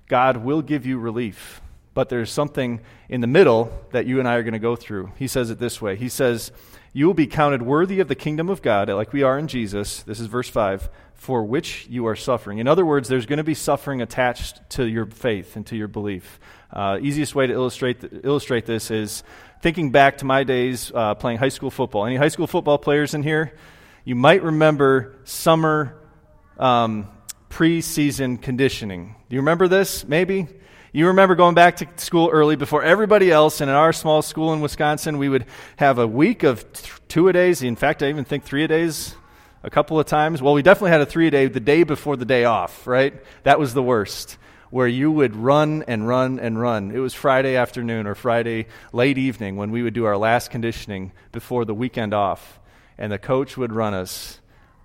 God 0.09 0.39
will 0.39 0.63
give 0.63 0.85
you 0.85 0.99
relief, 0.99 1.63
but 1.95 2.09
there's 2.09 2.31
something 2.31 2.81
in 3.09 3.21
the 3.21 3.27
middle 3.27 3.73
that 3.93 4.07
you 4.07 4.19
and 4.19 4.29
I 4.29 4.35
are 4.35 4.43
going 4.43 4.53
to 4.53 4.59
go 4.59 4.77
through. 4.77 5.13
He 5.17 5.29
says 5.29 5.51
it 5.51 5.59
this 5.59 5.81
way 5.81 5.97
He 5.97 6.09
says, 6.09 6.51
You 6.93 7.07
will 7.07 7.15
be 7.15 7.27
counted 7.27 7.63
worthy 7.63 8.01
of 8.01 8.09
the 8.09 8.15
kingdom 8.15 8.49
of 8.49 8.63
God, 8.63 8.89
like 8.89 9.13
we 9.13 9.23
are 9.23 9.39
in 9.39 9.47
Jesus. 9.47 10.03
This 10.03 10.19
is 10.19 10.27
verse 10.27 10.49
5 10.49 10.91
for 11.23 11.45
which 11.45 11.87
you 11.89 12.09
are 12.09 12.17
suffering. 12.17 12.59
In 12.59 12.67
other 12.67 12.85
words, 12.85 13.09
there's 13.09 13.27
going 13.27 13.37
to 13.37 13.45
be 13.45 13.55
suffering 13.55 14.03
attached 14.03 14.59
to 14.71 14.85
your 14.85 15.07
faith 15.07 15.55
and 15.55 15.65
to 15.69 15.77
your 15.77 15.87
belief. 15.87 16.41
Uh, 16.73 16.99
easiest 17.01 17.37
way 17.37 17.47
to 17.47 17.53
illustrate, 17.53 18.03
illustrate 18.25 18.67
this 18.67 18.91
is 18.91 19.23
thinking 19.63 19.93
back 19.93 20.19
to 20.19 20.25
my 20.25 20.43
days 20.43 20.91
uh, 20.93 21.15
playing 21.15 21.39
high 21.39 21.49
school 21.49 21.71
football. 21.71 22.05
Any 22.05 22.17
high 22.17 22.29
school 22.29 22.49
football 22.49 22.79
players 22.79 23.15
in 23.15 23.23
here? 23.23 23.57
You 24.05 24.17
might 24.17 24.43
remember 24.43 25.15
summer 25.23 25.97
um, 26.59 27.09
preseason 27.49 28.43
conditioning. 28.43 29.15
Do 29.29 29.37
you 29.37 29.41
remember 29.41 29.69
this? 29.69 30.05
Maybe? 30.05 30.49
You 30.91 31.07
remember 31.07 31.37
going 31.37 31.55
back 31.55 31.77
to 31.77 31.89
school 31.97 32.29
early 32.31 32.57
before 32.57 32.83
everybody 32.83 33.31
else, 33.31 33.61
and 33.61 33.71
in 33.71 33.77
our 33.77 33.93
small 33.93 34.21
school 34.21 34.53
in 34.53 34.61
Wisconsin, 34.61 35.17
we 35.17 35.29
would 35.29 35.47
have 35.77 35.99
a 35.99 36.07
week 36.07 36.43
of 36.43 36.67
two 37.07 37.29
a 37.29 37.33
days. 37.33 37.63
In 37.63 37.77
fact, 37.77 38.03
I 38.03 38.09
even 38.09 38.25
think 38.25 38.43
three 38.45 38.65
a 38.65 38.69
days 38.69 39.15
a 39.63 39.71
couple 39.71 39.99
of 39.99 40.07
times. 40.07 40.43
Well, 40.43 40.55
we 40.55 40.63
definitely 40.63 40.91
had 40.91 41.01
a 41.03 41.07
three 41.07 41.29
a 41.29 41.31
day 41.31 41.47
the 41.47 41.61
day 41.61 41.85
before 41.85 42.17
the 42.17 42.25
day 42.25 42.45
off, 42.45 42.87
right? 42.87 43.15
That 43.45 43.61
was 43.61 43.75
the 43.75 43.83
worst, 43.83 44.37
where 44.73 44.89
you 44.89 45.13
would 45.13 45.37
run 45.37 45.85
and 45.87 46.09
run 46.09 46.41
and 46.41 46.59
run. 46.59 46.91
It 46.93 46.99
was 46.99 47.13
Friday 47.13 47.57
afternoon 47.57 48.07
or 48.07 48.15
Friday 48.15 48.69
late 48.91 49.19
evening 49.19 49.57
when 49.57 49.71
we 49.71 49.83
would 49.83 49.93
do 49.93 50.07
our 50.07 50.17
last 50.17 50.51
conditioning 50.51 51.13
before 51.31 51.67
the 51.67 51.75
weekend 51.75 52.15
off, 52.15 52.59
and 52.97 53.13
the 53.13 53.19
coach 53.19 53.59
would 53.59 53.71
run 53.71 53.93
us 53.93 54.41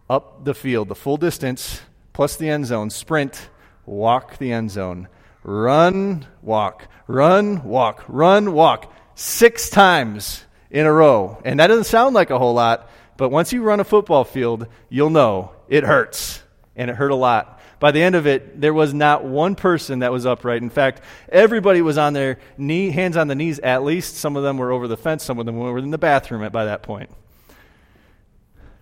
up 0.09 0.43
the 0.43 0.53
field, 0.53 0.89
the 0.89 0.95
full 0.95 1.15
distance, 1.15 1.81
plus 2.11 2.35
the 2.35 2.49
end 2.49 2.65
zone, 2.65 2.89
sprint, 2.89 3.47
walk 3.85 4.37
the 4.39 4.51
end 4.51 4.71
zone, 4.71 5.07
run, 5.41 6.25
walk, 6.41 6.89
run, 7.07 7.63
walk, 7.63 8.03
run, 8.09 8.51
walk, 8.51 8.91
six 9.15 9.69
times 9.69 10.43
in 10.69 10.85
a 10.85 10.91
row. 10.91 11.41
And 11.45 11.61
that 11.61 11.67
doesn't 11.67 11.85
sound 11.85 12.13
like 12.13 12.29
a 12.29 12.37
whole 12.37 12.55
lot, 12.55 12.89
but 13.15 13.29
once 13.29 13.53
you 13.53 13.63
run 13.63 13.79
a 13.79 13.85
football 13.85 14.25
field, 14.25 14.67
you'll 14.89 15.11
know 15.11 15.53
it 15.69 15.85
hurts, 15.85 16.43
and 16.75 16.91
it 16.91 16.97
hurt 16.97 17.11
a 17.11 17.15
lot. 17.15 17.56
By 17.79 17.91
the 17.91 18.01
end 18.01 18.15
of 18.15 18.25
it, 18.25 18.59
there 18.59 18.73
was 18.73 18.93
not 18.93 19.23
one 19.23 19.55
person 19.55 19.99
that 19.99 20.11
was 20.11 20.25
upright. 20.25 20.63
In 20.63 20.69
fact, 20.69 21.01
everybody 21.29 21.81
was 21.81 21.97
on 21.97 22.13
their 22.13 22.39
knee, 22.57 22.89
hands 22.89 23.15
on 23.15 23.27
the 23.27 23.35
knees 23.35 23.59
at 23.59 23.83
least. 23.83 24.15
Some 24.17 24.35
of 24.35 24.43
them 24.43 24.57
were 24.57 24.71
over 24.71 24.87
the 24.87 24.97
fence, 24.97 25.23
some 25.23 25.39
of 25.39 25.45
them 25.45 25.57
were 25.57 25.77
in 25.77 25.91
the 25.91 25.97
bathroom 25.97 26.43
at, 26.43 26.51
by 26.51 26.65
that 26.65 26.81
point. 26.81 27.11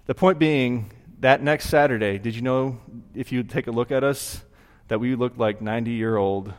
The 0.05 0.15
point 0.15 0.39
being, 0.39 0.91
that 1.19 1.41
next 1.41 1.69
Saturday, 1.69 2.17
did 2.19 2.35
you 2.35 2.41
know, 2.41 2.79
if 3.13 3.31
you 3.31 3.43
take 3.43 3.67
a 3.67 3.71
look 3.71 3.91
at 3.91 4.03
us, 4.03 4.43
that 4.87 4.99
we 4.99 5.15
looked 5.15 5.37
like 5.37 5.61
90 5.61 5.91
year 5.91 6.15
old 6.15 6.53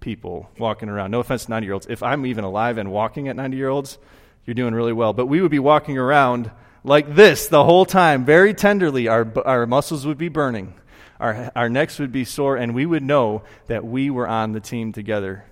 people 0.00 0.50
walking 0.58 0.88
around? 0.88 1.12
No 1.12 1.20
offense 1.20 1.44
to 1.44 1.50
90 1.50 1.64
year 1.66 1.74
olds. 1.74 1.86
If 1.88 2.02
I'm 2.02 2.26
even 2.26 2.44
alive 2.44 2.76
and 2.76 2.90
walking 2.90 3.28
at 3.28 3.36
90 3.36 3.56
year 3.56 3.68
olds, 3.68 3.98
you're 4.44 4.54
doing 4.54 4.74
really 4.74 4.92
well. 4.92 5.12
But 5.12 5.26
we 5.26 5.40
would 5.40 5.50
be 5.50 5.58
walking 5.58 5.96
around 5.96 6.50
like 6.84 7.14
this 7.14 7.48
the 7.48 7.64
whole 7.64 7.84
time, 7.84 8.24
very 8.24 8.54
tenderly. 8.54 9.08
Our, 9.08 9.26
our 9.44 9.66
muscles 9.66 10.06
would 10.06 10.18
be 10.18 10.28
burning, 10.28 10.74
our, 11.20 11.50
our 11.54 11.68
necks 11.68 11.98
would 11.98 12.12
be 12.12 12.24
sore, 12.24 12.56
and 12.56 12.74
we 12.74 12.86
would 12.86 13.02
know 13.02 13.42
that 13.66 13.84
we 13.84 14.10
were 14.10 14.28
on 14.28 14.52
the 14.52 14.60
team 14.60 14.92
together. 14.92 15.44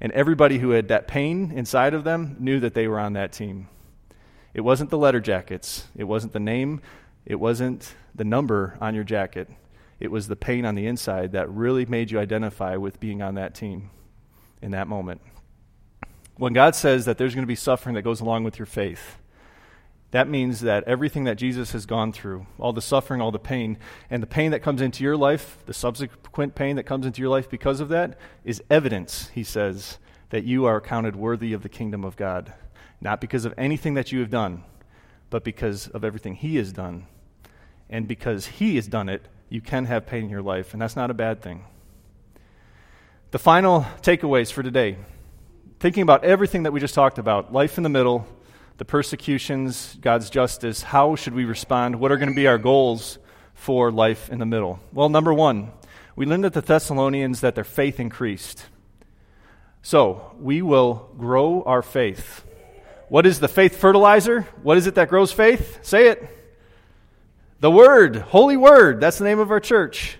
And 0.00 0.10
everybody 0.12 0.58
who 0.58 0.70
had 0.70 0.88
that 0.88 1.06
pain 1.06 1.52
inside 1.52 1.94
of 1.94 2.02
them 2.02 2.36
knew 2.40 2.58
that 2.60 2.74
they 2.74 2.88
were 2.88 2.98
on 2.98 3.12
that 3.12 3.32
team. 3.32 3.68
It 4.52 4.62
wasn't 4.62 4.90
the 4.90 4.98
letter 4.98 5.20
jackets, 5.20 5.86
it 5.96 6.04
wasn't 6.04 6.32
the 6.32 6.40
name, 6.40 6.80
it 7.24 7.36
wasn't 7.36 7.94
the 8.14 8.24
number 8.24 8.76
on 8.80 8.94
your 8.94 9.04
jacket. 9.04 9.48
It 10.00 10.10
was 10.10 10.26
the 10.26 10.34
pain 10.34 10.66
on 10.66 10.74
the 10.74 10.86
inside 10.88 11.32
that 11.32 11.48
really 11.48 11.86
made 11.86 12.10
you 12.10 12.18
identify 12.18 12.74
with 12.74 12.98
being 12.98 13.22
on 13.22 13.36
that 13.36 13.54
team 13.54 13.90
in 14.60 14.72
that 14.72 14.88
moment. 14.88 15.20
When 16.36 16.52
God 16.52 16.74
says 16.74 17.04
that 17.04 17.18
there's 17.18 17.36
going 17.36 17.44
to 17.44 17.48
be 17.48 17.54
suffering 17.54 17.94
that 17.94 18.02
goes 18.02 18.20
along 18.20 18.42
with 18.42 18.58
your 18.58 18.66
faith, 18.66 19.18
that 20.12 20.28
means 20.28 20.60
that 20.60 20.84
everything 20.84 21.24
that 21.24 21.36
Jesus 21.36 21.72
has 21.72 21.86
gone 21.86 22.12
through, 22.12 22.46
all 22.58 22.74
the 22.74 22.82
suffering, 22.82 23.20
all 23.20 23.30
the 23.30 23.38
pain, 23.38 23.78
and 24.10 24.22
the 24.22 24.26
pain 24.26 24.50
that 24.50 24.62
comes 24.62 24.82
into 24.82 25.02
your 25.02 25.16
life, 25.16 25.58
the 25.64 25.74
subsequent 25.74 26.54
pain 26.54 26.76
that 26.76 26.84
comes 26.84 27.06
into 27.06 27.20
your 27.20 27.30
life 27.30 27.48
because 27.48 27.80
of 27.80 27.88
that, 27.88 28.18
is 28.44 28.62
evidence, 28.70 29.30
he 29.34 29.42
says, 29.42 29.98
that 30.28 30.44
you 30.44 30.66
are 30.66 30.82
counted 30.82 31.16
worthy 31.16 31.54
of 31.54 31.62
the 31.62 31.68
kingdom 31.68 32.04
of 32.04 32.16
God. 32.16 32.52
Not 33.00 33.22
because 33.22 33.46
of 33.46 33.54
anything 33.56 33.94
that 33.94 34.12
you 34.12 34.20
have 34.20 34.30
done, 34.30 34.64
but 35.30 35.44
because 35.44 35.88
of 35.88 36.04
everything 36.04 36.34
he 36.34 36.56
has 36.56 36.72
done. 36.72 37.06
And 37.88 38.06
because 38.06 38.46
he 38.46 38.76
has 38.76 38.86
done 38.86 39.08
it, 39.08 39.26
you 39.48 39.62
can 39.62 39.86
have 39.86 40.06
pain 40.06 40.24
in 40.24 40.30
your 40.30 40.42
life, 40.42 40.74
and 40.74 40.80
that's 40.80 40.96
not 40.96 41.10
a 41.10 41.14
bad 41.14 41.40
thing. 41.40 41.64
The 43.30 43.38
final 43.38 43.86
takeaways 44.02 44.52
for 44.52 44.62
today 44.62 44.98
thinking 45.80 46.02
about 46.02 46.22
everything 46.22 46.64
that 46.64 46.72
we 46.72 46.80
just 46.80 46.94
talked 46.94 47.18
about 47.18 47.52
life 47.52 47.76
in 47.76 47.82
the 47.82 47.88
middle 47.88 48.26
the 48.78 48.84
persecutions, 48.84 49.96
God's 50.00 50.30
justice, 50.30 50.82
how 50.82 51.16
should 51.16 51.34
we 51.34 51.44
respond? 51.44 51.96
What 51.96 52.10
are 52.12 52.16
going 52.16 52.30
to 52.30 52.34
be 52.34 52.46
our 52.46 52.58
goals 52.58 53.18
for 53.54 53.90
life 53.90 54.30
in 54.30 54.38
the 54.38 54.46
middle? 54.46 54.80
Well, 54.92 55.08
number 55.08 55.32
one, 55.32 55.72
we 56.16 56.26
learned 56.26 56.44
at 56.44 56.52
the 56.52 56.60
Thessalonians 56.60 57.40
that 57.40 57.54
their 57.54 57.64
faith 57.64 58.00
increased. 58.00 58.66
So, 59.82 60.34
we 60.38 60.62
will 60.62 61.10
grow 61.18 61.62
our 61.64 61.82
faith. 61.82 62.44
What 63.08 63.26
is 63.26 63.40
the 63.40 63.48
faith 63.48 63.76
fertilizer? 63.76 64.42
What 64.62 64.78
is 64.78 64.86
it 64.86 64.94
that 64.94 65.08
grows 65.08 65.32
faith? 65.32 65.80
Say 65.82 66.08
it. 66.08 66.28
The 67.60 67.70
Word, 67.70 68.16
Holy 68.16 68.56
Word. 68.56 69.00
That's 69.00 69.18
the 69.18 69.24
name 69.24 69.38
of 69.38 69.50
our 69.50 69.60
church. 69.60 70.18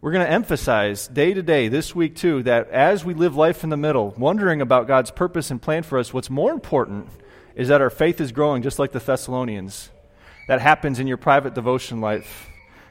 We're 0.00 0.12
going 0.12 0.24
to 0.24 0.32
emphasize 0.32 1.08
day 1.08 1.34
to 1.34 1.42
day, 1.42 1.68
this 1.68 1.94
week 1.94 2.14
too, 2.14 2.44
that 2.44 2.70
as 2.70 3.04
we 3.04 3.14
live 3.14 3.36
life 3.36 3.64
in 3.64 3.70
the 3.70 3.76
middle, 3.76 4.14
wondering 4.16 4.60
about 4.60 4.86
God's 4.86 5.10
purpose 5.10 5.50
and 5.50 5.60
plan 5.60 5.82
for 5.82 5.98
us, 5.98 6.14
what's 6.14 6.30
more 6.30 6.52
important 6.52 7.08
is 7.58 7.68
that 7.68 7.82
our 7.82 7.90
faith 7.90 8.20
is 8.20 8.30
growing 8.30 8.62
just 8.62 8.78
like 8.78 8.92
the 8.92 9.00
Thessalonians. 9.00 9.90
That 10.46 10.60
happens 10.60 11.00
in 11.00 11.08
your 11.08 11.16
private 11.16 11.54
devotion 11.54 12.00
life, 12.00 12.48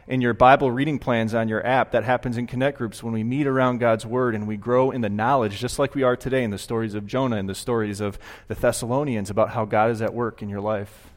in 0.10 0.20
your 0.20 0.34
Bible 0.34 0.70
reading 0.70 1.00
plans 1.00 1.34
on 1.34 1.48
your 1.48 1.66
app. 1.66 1.94
That 1.94 2.04
happens 2.04 2.38
in 2.38 2.48
connect 2.48 2.78
groups 2.78 3.02
when 3.02 3.14
we 3.14 3.24
meet 3.24 3.48
around 3.48 3.80
God's 3.80 4.06
Word 4.06 4.36
and 4.36 4.46
we 4.46 4.58
grow 4.58 4.92
in 4.92 5.00
the 5.00 5.10
knowledge, 5.10 5.58
just 5.58 5.80
like 5.80 5.96
we 5.96 6.04
are 6.04 6.18
today 6.18 6.44
in 6.44 6.52
the 6.52 6.58
stories 6.58 6.96
of 6.96 7.08
Jonah 7.08 7.38
and 7.38 7.48
the 7.48 7.56
stories 7.56 8.02
of 8.02 8.20
the 8.50 8.56
Thessalonians 8.56 9.30
about 9.30 9.52
how 9.52 9.64
God 9.64 9.90
is 9.90 10.02
at 10.02 10.14
work 10.14 10.42
in 10.42 10.50
your 10.50 10.62
life. 10.62 11.12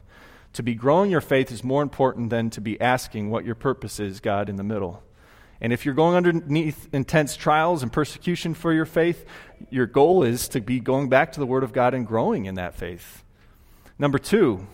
To 0.53 0.63
be 0.63 0.73
growing 0.73 1.11
your 1.11 1.21
faith 1.21 1.51
is 1.51 1.61
more 1.61 1.83
important 1.83 2.29
than 2.29 2.49
to 2.51 2.61
be 2.61 2.79
asking 2.79 3.29
what 3.29 3.43
your 3.43 3.55
purpose 3.55 3.99
is, 3.99 4.21
God, 4.21 4.47
in 4.47 4.55
the 4.55 4.63
middle. 4.63 5.03
And 5.59 5.73
if 5.73 5.85
you're 5.85 5.93
going 5.93 6.15
underneath 6.15 6.87
intense 6.93 7.35
trials 7.35 7.83
and 7.83 7.91
persecution 7.91 8.53
for 8.53 8.71
your 8.71 8.85
faith, 8.85 9.25
your 9.69 9.87
goal 9.87 10.23
is 10.23 10.47
to 10.49 10.61
be 10.61 10.79
going 10.79 11.09
back 11.09 11.33
to 11.33 11.41
the 11.41 11.45
Word 11.45 11.63
of 11.63 11.73
God 11.73 11.93
and 11.93 12.07
growing 12.07 12.45
in 12.45 12.55
that 12.55 12.75
faith. 12.75 13.20
Number 14.01 14.17
two, 14.17 14.65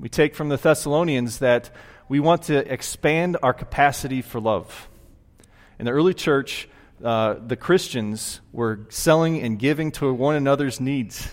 we 0.00 0.08
take 0.08 0.34
from 0.34 0.48
the 0.48 0.56
Thessalonians 0.56 1.38
that 1.38 1.70
we 2.08 2.18
want 2.18 2.42
to 2.46 2.56
expand 2.56 3.36
our 3.44 3.54
capacity 3.54 4.22
for 4.22 4.40
love. 4.40 4.88
In 5.78 5.84
the 5.84 5.92
early 5.92 6.14
church, 6.14 6.68
uh, 7.04 7.36
the 7.46 7.54
Christians 7.54 8.40
were 8.50 8.80
selling 8.88 9.40
and 9.40 9.56
giving 9.56 9.92
to 9.92 10.12
one 10.12 10.34
another's 10.34 10.80
needs. 10.80 11.30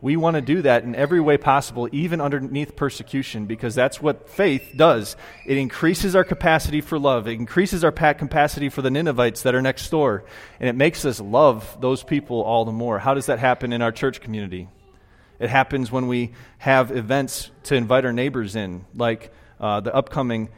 We 0.00 0.14
want 0.14 0.36
to 0.36 0.40
do 0.40 0.62
that 0.62 0.84
in 0.84 0.94
every 0.94 1.18
way 1.18 1.36
possible, 1.36 1.88
even 1.90 2.20
underneath 2.20 2.76
persecution, 2.76 3.46
because 3.46 3.74
that's 3.74 4.00
what 4.00 4.28
faith 4.28 4.74
does. 4.76 5.16
It 5.44 5.58
increases 5.58 6.14
our 6.14 6.22
capacity 6.22 6.80
for 6.80 6.96
love. 6.96 7.26
It 7.26 7.32
increases 7.32 7.82
our 7.82 7.90
capacity 7.90 8.68
for 8.68 8.82
the 8.82 8.90
Ninevites 8.92 9.42
that 9.42 9.56
are 9.56 9.62
next 9.62 9.90
door, 9.90 10.22
and 10.60 10.68
it 10.68 10.76
makes 10.76 11.04
us 11.04 11.18
love 11.18 11.76
those 11.80 12.04
people 12.04 12.40
all 12.40 12.64
the 12.64 12.70
more. 12.70 13.00
How 13.00 13.14
does 13.14 13.26
that 13.26 13.40
happen 13.40 13.72
in 13.72 13.82
our 13.82 13.90
church 13.90 14.20
community? 14.20 14.68
It 15.42 15.50
happens 15.50 15.90
when 15.90 16.06
we 16.06 16.30
have 16.58 16.92
events 16.92 17.50
to 17.64 17.74
invite 17.74 18.04
our 18.04 18.12
neighbors 18.12 18.54
in, 18.54 18.84
like 18.94 19.32
uh, 19.58 19.80
the 19.80 19.92
upcoming 19.92 20.50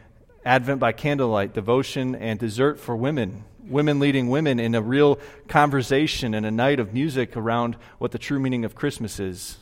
Advent 0.45 0.79
by 0.79 0.93
Candlelight, 0.93 1.55
devotion, 1.55 2.15
and 2.15 2.39
dessert 2.39 2.79
for 2.79 2.95
women. 2.95 3.45
Women 3.67 3.99
leading 3.99 4.29
women 4.29 4.61
in 4.61 4.75
a 4.75 4.83
real 4.83 5.19
conversation 5.49 6.35
and 6.35 6.45
a 6.45 6.51
night 6.51 6.81
of 6.81 6.93
music 6.93 7.35
around 7.35 7.79
what 7.97 8.11
the 8.11 8.19
true 8.19 8.39
meaning 8.39 8.67
of 8.67 8.75
Christmas 8.75 9.19
is. 9.19 9.57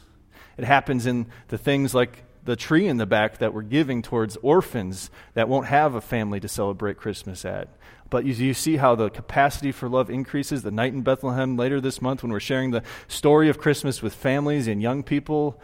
It 0.59 0.65
happens 0.65 1.07
in 1.07 1.27
the 1.47 1.59
things 1.59 1.95
like 1.95 2.25
the 2.45 2.57
tree 2.57 2.89
in 2.89 2.97
the 2.97 3.07
back 3.07 3.39
that 3.39 3.55
we're 3.55 3.63
giving 3.63 4.03
towards 4.03 4.37
orphans 4.39 5.09
that 5.35 5.49
won't 5.49 5.67
have 5.67 5.95
a 5.95 6.01
family 6.01 6.41
to 6.41 6.49
celebrate 6.49 6.97
Christmas 6.97 7.45
at. 7.45 7.69
But 8.13 8.27
you, 8.27 8.35
you, 8.35 8.53
see 8.53 8.77
how 8.77 8.95
the 8.95 9.09
capacity 9.09 9.73
for 9.73 9.89
love 9.89 10.11
increases. 10.11 10.63
The 10.63 10.71
night 10.71 10.93
in 10.93 11.01
Bethlehem 11.01 11.57
later 11.57 11.81
this 11.81 12.03
month, 12.03 12.23
when 12.23 12.31
we're 12.31 12.41
sharing 12.41 12.71
the 12.71 12.83
story 13.09 13.49
of 13.49 13.57
Christmas 13.57 14.03
with 14.03 14.13
families 14.13 14.69
and 14.69 14.83
young 14.83 15.03
people. 15.03 15.59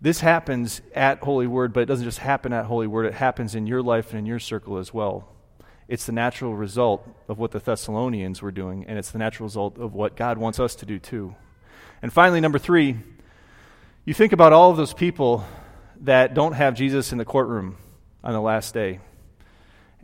This 0.00 0.20
happens 0.20 0.80
at 0.94 1.18
Holy 1.18 1.46
Word, 1.46 1.74
but 1.74 1.80
it 1.80 1.86
doesn't 1.86 2.06
just 2.06 2.20
happen 2.20 2.54
at 2.54 2.64
Holy 2.64 2.86
Word, 2.86 3.04
it 3.04 3.12
happens 3.12 3.54
in 3.54 3.66
your 3.66 3.82
life 3.82 4.12
and 4.12 4.20
in 4.20 4.24
your 4.24 4.38
circle 4.38 4.78
as 4.78 4.94
well. 4.94 5.28
It's 5.88 6.06
the 6.06 6.12
natural 6.12 6.56
result 6.56 7.06
of 7.28 7.38
what 7.38 7.50
the 7.50 7.58
Thessalonians 7.58 8.40
were 8.40 8.50
doing, 8.50 8.86
and 8.88 8.98
it's 8.98 9.10
the 9.10 9.18
natural 9.18 9.46
result 9.46 9.76
of 9.76 9.92
what 9.92 10.16
God 10.16 10.38
wants 10.38 10.58
us 10.58 10.74
to 10.76 10.86
do 10.86 10.98
too. 10.98 11.34
And 12.00 12.10
finally, 12.10 12.40
number 12.40 12.58
three, 12.58 12.96
you 14.06 14.14
think 14.14 14.32
about 14.32 14.54
all 14.54 14.70
of 14.70 14.78
those 14.78 14.94
people 14.94 15.44
that 16.00 16.32
don't 16.32 16.54
have 16.54 16.72
Jesus 16.72 17.12
in 17.12 17.18
the 17.18 17.26
courtroom 17.26 17.76
on 18.24 18.32
the 18.32 18.40
last 18.40 18.72
day 18.72 19.00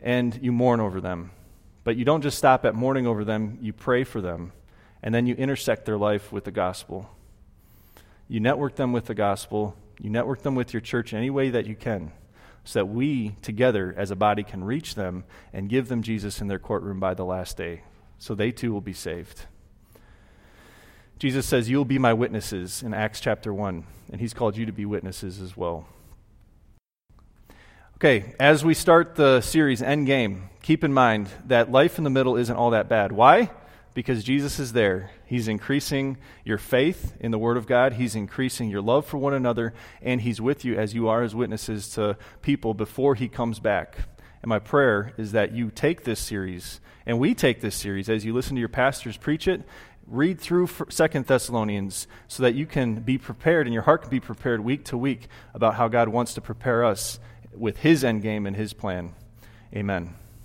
and 0.03 0.37
you 0.43 0.51
mourn 0.51 0.79
over 0.79 1.01
them. 1.01 1.31
But 1.83 1.95
you 1.95 2.05
don't 2.05 2.21
just 2.21 2.37
stop 2.37 2.65
at 2.65 2.75
mourning 2.75 3.07
over 3.07 3.25
them, 3.25 3.57
you 3.61 3.73
pray 3.73 4.03
for 4.03 4.21
them, 4.21 4.51
and 5.01 5.15
then 5.15 5.25
you 5.25 5.33
intersect 5.35 5.85
their 5.85 5.97
life 5.97 6.31
with 6.31 6.43
the 6.43 6.51
gospel. 6.51 7.09
You 8.27 8.39
network 8.39 8.75
them 8.75 8.91
with 8.91 9.05
the 9.05 9.15
gospel, 9.15 9.75
you 9.99 10.09
network 10.09 10.43
them 10.43 10.55
with 10.55 10.73
your 10.73 10.81
church 10.81 11.13
in 11.13 11.19
any 11.19 11.29
way 11.29 11.49
that 11.49 11.65
you 11.65 11.75
can, 11.75 12.11
so 12.63 12.79
that 12.79 12.85
we 12.85 13.35
together 13.41 13.93
as 13.97 14.11
a 14.11 14.15
body 14.15 14.43
can 14.43 14.63
reach 14.63 14.95
them 14.95 15.23
and 15.51 15.69
give 15.69 15.87
them 15.87 16.03
Jesus 16.03 16.41
in 16.41 16.47
their 16.47 16.59
courtroom 16.59 16.99
by 16.99 17.13
the 17.13 17.25
last 17.25 17.57
day, 17.57 17.83
so 18.19 18.35
they 18.35 18.51
too 18.51 18.71
will 18.71 18.81
be 18.81 18.93
saved. 18.93 19.45
Jesus 21.19 21.45
says, 21.45 21.69
You'll 21.69 21.85
be 21.85 21.99
my 21.99 22.13
witnesses 22.13 22.83
in 22.83 22.93
Acts 22.93 23.21
chapter 23.21 23.53
1, 23.53 23.85
and 24.11 24.19
he's 24.19 24.33
called 24.33 24.57
you 24.57 24.65
to 24.65 24.73
be 24.73 24.85
witnesses 24.85 25.39
as 25.39 25.55
well. 25.55 25.85
Okay, 28.03 28.35
as 28.37 28.65
we 28.65 28.73
start 28.73 29.15
the 29.15 29.39
series 29.39 29.79
Endgame, 29.79 30.49
keep 30.61 30.83
in 30.83 30.91
mind 30.91 31.29
that 31.45 31.71
life 31.71 31.97
in 31.97 32.03
the 32.03 32.09
middle 32.09 32.35
isn't 32.35 32.53
all 32.53 32.71
that 32.71 32.89
bad. 32.89 33.13
Why? 33.13 33.49
Because 33.93 34.25
Jesus 34.25 34.59
is 34.59 34.73
there. 34.73 35.11
He's 35.25 35.47
increasing 35.47 36.17
your 36.43 36.57
faith 36.57 37.15
in 37.21 37.31
the 37.31 37.37
Word 37.39 37.55
of 37.55 37.65
God, 37.65 37.93
He's 37.93 38.13
increasing 38.13 38.69
your 38.69 38.81
love 38.81 39.05
for 39.05 39.19
one 39.19 39.33
another, 39.33 39.73
and 40.01 40.19
He's 40.19 40.41
with 40.41 40.65
you 40.65 40.75
as 40.75 40.93
you 40.93 41.07
are 41.07 41.23
as 41.23 41.33
witnesses 41.33 41.87
to 41.91 42.17
people 42.41 42.73
before 42.73 43.15
He 43.15 43.29
comes 43.29 43.61
back. 43.61 43.95
And 44.41 44.49
my 44.49 44.59
prayer 44.59 45.13
is 45.17 45.31
that 45.31 45.53
you 45.53 45.71
take 45.71 46.03
this 46.03 46.19
series, 46.19 46.81
and 47.05 47.19
we 47.19 47.33
take 47.33 47.61
this 47.61 47.75
series 47.75 48.09
as 48.09 48.25
you 48.25 48.33
listen 48.33 48.55
to 48.55 48.59
your 48.59 48.67
pastors 48.67 49.15
preach 49.15 49.47
it, 49.47 49.61
read 50.07 50.41
through 50.41 50.67
Second 50.89 51.27
Thessalonians 51.27 52.07
so 52.27 52.43
that 52.43 52.53
you 52.53 52.65
can 52.65 52.95
be 52.95 53.17
prepared 53.17 53.65
and 53.65 53.73
your 53.73 53.83
heart 53.83 54.01
can 54.01 54.11
be 54.11 54.19
prepared 54.19 54.59
week 54.59 54.83
to 54.83 54.97
week 54.97 55.29
about 55.53 55.75
how 55.75 55.87
God 55.87 56.09
wants 56.09 56.33
to 56.33 56.41
prepare 56.41 56.83
us 56.83 57.17
with 57.55 57.77
his 57.77 58.03
end 58.03 58.21
game 58.21 58.45
and 58.45 58.55
his 58.55 58.73
plan. 58.73 59.13
Amen. 59.75 60.15